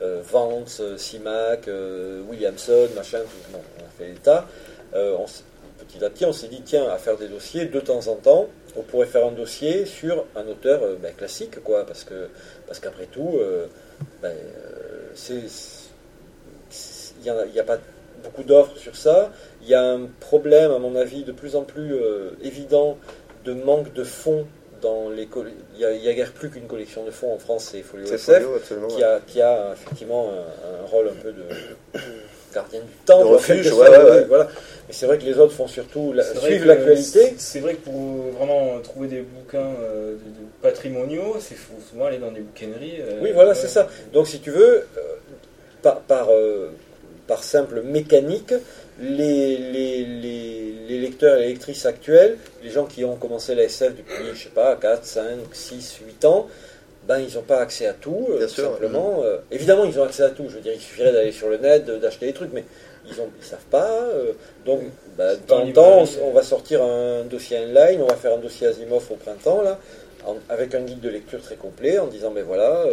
[0.00, 4.46] euh, Vance, euh, Simac, euh, Williamson, machin, tout, bon, on a fait l'état.
[4.94, 5.44] Euh, on s-
[5.86, 8.46] petit à petit, on s'est dit tiens, à faire des dossiers de temps en temps,
[8.76, 12.06] on pourrait faire un dossier sur un auteur ben, classique, quoi, parce
[12.66, 13.38] parce qu'après tout,
[14.22, 14.32] ben,
[15.14, 15.42] c'est
[17.22, 17.78] n'y a, il y a pas
[18.24, 19.30] beaucoup d'offres sur ça.
[19.62, 22.98] Il y a un problème, à mon avis, de plus en plus euh, évident
[23.44, 24.46] de manque de fonds
[24.82, 25.28] dans les.
[25.74, 28.42] Il y a, il guère plus qu'une collection de fonds en France, c'est Folio SF,
[28.42, 28.58] folio,
[28.88, 31.42] qui a, qui a effectivement un, un rôle un peu de
[32.54, 34.24] gardien du temps, De refuge, ouais, ouais, ouais.
[34.24, 34.48] Voilà.
[34.88, 37.34] Mais c'est vrai que les autres font surtout la, l'actualité.
[37.38, 37.94] c'est- vrai que pour
[38.38, 42.96] vraiment trouver des bouquins euh, de- de patrimoniaux, c'est faut souvent aller dans des bouquineries.
[43.00, 43.88] euh, Oui, voilà, c'est ça.
[44.12, 45.00] Donc, si tu veux, euh,
[45.82, 46.70] par, par, euh,
[47.30, 48.52] par simple mécanique,
[49.00, 53.62] les, les, les, les lecteurs et les lectrices actuels, les gens qui ont commencé la
[53.62, 55.22] SF depuis, je sais pas, 4, 5,
[55.52, 56.48] 6, 8 ans,
[57.06, 59.22] ben, ils n'ont pas accès à tout, euh, tout sûr, simplement.
[59.24, 60.46] Euh, évidemment, ils ont accès à tout.
[60.48, 62.64] Je veux dire, il suffirait d'aller sur le net, d'acheter des trucs, mais
[63.06, 63.90] ils ne ils savent pas.
[64.12, 64.32] euh,
[64.66, 64.80] donc,
[65.16, 68.16] ben, de Dans temps en temps, on, on va sortir un dossier online, on va
[68.16, 69.78] faire un dossier Asimov au printemps, là,
[70.26, 72.84] en- avec un guide de lecture très complet, en disant, ben voilà,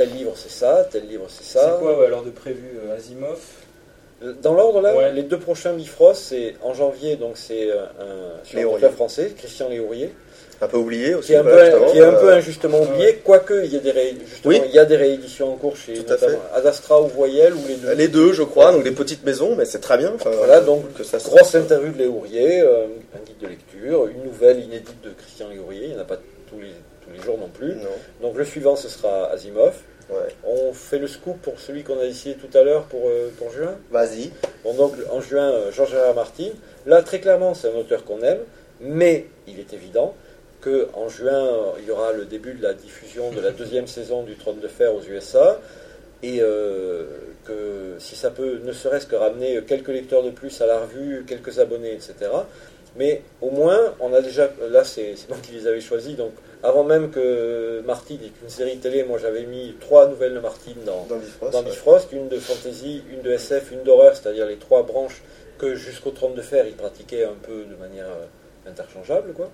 [0.00, 1.76] tel livre c'est ça, tel livre c'est C'est ça.
[1.80, 3.38] quoi ouais, alors de prévu euh, Asimov?
[4.42, 5.12] Dans l'ordre là, Ouais.
[5.12, 10.12] les deux prochains Bifrost, c'est en janvier, donc c'est euh, un sur français, Christian Léaurier,
[10.60, 11.28] Un peu oublié aussi.
[11.28, 13.76] qui est un, peu, justement, qui est un peu euh, injustement oublié, quoique il y
[13.76, 14.60] a des ré- justement, Oui.
[14.66, 16.26] il y a des rééditions en cours chez Tout à fait.
[16.26, 17.92] notamment Adastra ou Voyelle ou les deux.
[17.94, 20.12] Les deux, je crois, donc des petites maisons, mais c'est très bien.
[20.14, 22.84] enfin, Voilà, donc, que ça se- Grosse interview de Léaurier, euh,
[23.14, 26.18] un guide de lecture, une nouvelle inédite de Christian Léaurier, il n'y en a pas
[26.50, 26.74] tous les,
[27.06, 27.72] tous les jours non plus.
[27.76, 27.88] Non.
[28.20, 29.72] Donc le suivant ce sera Asimov,
[30.10, 30.34] Ouais.
[30.44, 33.50] On fait le scoop pour celui qu'on a décidé tout à l'heure pour, euh, pour
[33.52, 33.76] juin.
[33.90, 34.30] Vas-y.
[34.64, 36.10] Bon, donc en juin, euh, R.
[36.10, 36.14] R.
[36.14, 36.50] Martin.
[36.86, 38.40] Là, très clairement, c'est un auteur qu'on aime,
[38.80, 40.14] mais il est évident
[40.60, 43.86] que en juin, euh, il y aura le début de la diffusion de la deuxième
[43.98, 45.60] saison du Trône de Fer aux USA,
[46.22, 47.06] et euh,
[47.44, 51.24] que si ça peut ne serait-ce que ramener quelques lecteurs de plus à la revue,
[51.26, 52.14] quelques abonnés, etc.
[52.96, 56.32] Mais au moins, on a déjà, là c'est c'est moi qui les avais choisis, donc
[56.62, 60.72] avant même que Martin ait une série télé, moi j'avais mis trois nouvelles de Martin
[60.84, 61.52] dans, Dans Bifrost.
[61.52, 61.70] dans ouais.
[61.70, 65.22] Bifrost, une de fantasy, une de SF, une d'horreur, c'est-à-dire les trois branches
[65.58, 69.32] que jusqu'au Trône de Fer, il pratiquait un peu de manière euh, interchangeable.
[69.32, 69.50] Quoi.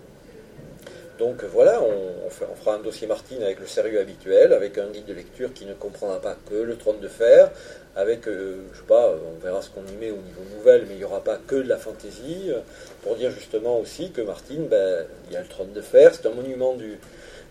[1.19, 4.77] Donc voilà, on, on fait- on fera un dossier Martine avec le sérieux habituel, avec
[4.79, 7.51] un guide de lecture qui ne comprendra pas que le Trône de Fer,
[7.97, 10.95] avec, euh, je sais pas, on verra ce qu'on y met au niveau nouvelle, mais
[10.95, 12.59] il n'y aura pas que de la fantaisie, euh,
[13.03, 16.27] pour dire justement aussi que Martine, ben, il y a le Trône de Fer, c'est
[16.29, 16.99] un monument du,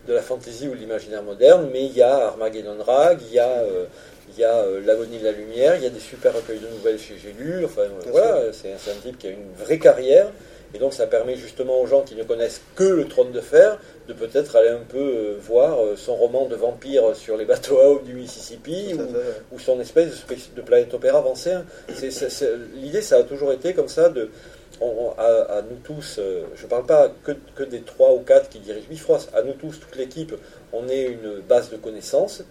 [0.06, 3.40] de la fantaisie ou de l'imaginaire moderne, mais il y a Armageddon Rag, il y
[3.40, 3.86] a, euh,
[4.32, 6.68] il y a euh, L'agonie de la lumière, il y a des super recueils de
[6.68, 10.28] nouvelles chez J'ai lu, enfin voilà, c'est un type qui a une vraie carrière,
[10.76, 13.78] et donc ça permet justement aux gens qui ne connaissent que le Trône de Fer
[14.08, 17.78] de peut-être aller un peu euh, voir euh, son roman de vampire sur les bateaux
[17.80, 18.94] à eau du Mississippi,
[19.52, 20.08] ou, son espèce
[20.54, 21.50] de, planète opéra avancé.
[21.52, 21.64] hein.
[22.74, 24.28] L'idée, ça a toujours été comme ça, de,
[24.80, 25.24] on- on- à,
[25.58, 28.58] à nous tous, euh, je ne parle pas que, que des trois ou quatre qui
[28.58, 30.34] dirigent Bifrost, à nous tous, toute l'équipe,
[30.72, 32.42] on est une base de connaissances.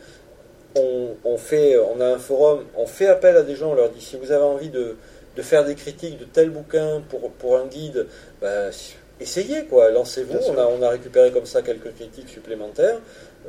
[0.78, 3.90] On, on fait, on a un forum, on fait appel à des gens, on leur
[3.92, 4.98] dit si vous avez envie de,
[5.36, 8.08] de faire des critiques de tel bouquin pour, pour un guide,
[8.42, 8.72] ben,
[9.20, 10.38] essayez quoi, lancez-vous.
[10.48, 13.00] On a, on a récupéré comme ça quelques critiques supplémentaires,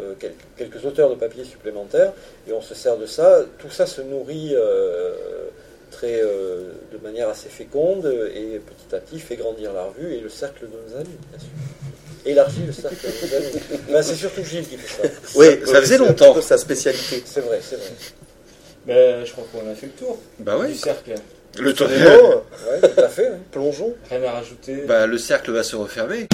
[0.01, 2.13] euh, quel- quelques auteurs de papier supplémentaires,
[2.49, 3.41] et on se sert de ça.
[3.59, 5.15] Tout ça se nourrit euh,
[5.91, 10.21] très, euh, de manière assez féconde et petit à petit fait grandir la revue et
[10.21, 11.49] le cercle de nos amis, bien sûr.
[12.27, 13.61] Élargit le cercle de nos amis.
[13.93, 15.09] Ben, c'est surtout Gilles qui fait ça.
[15.37, 16.41] Oui, ça faisait longtemps.
[16.43, 17.23] sa spécialité.
[17.25, 17.91] C'est vrai, c'est vrai.
[18.87, 21.15] Ben, je crois qu'on a fait le tour Bah du cercle.
[21.59, 23.29] Le, tour- Vraiment, Ouais, tout à fait.
[23.29, 23.39] hein.
[23.53, 23.95] plongeons.
[24.11, 24.85] Rien à rajouter.
[24.87, 26.27] bah, le cercle va se refermer.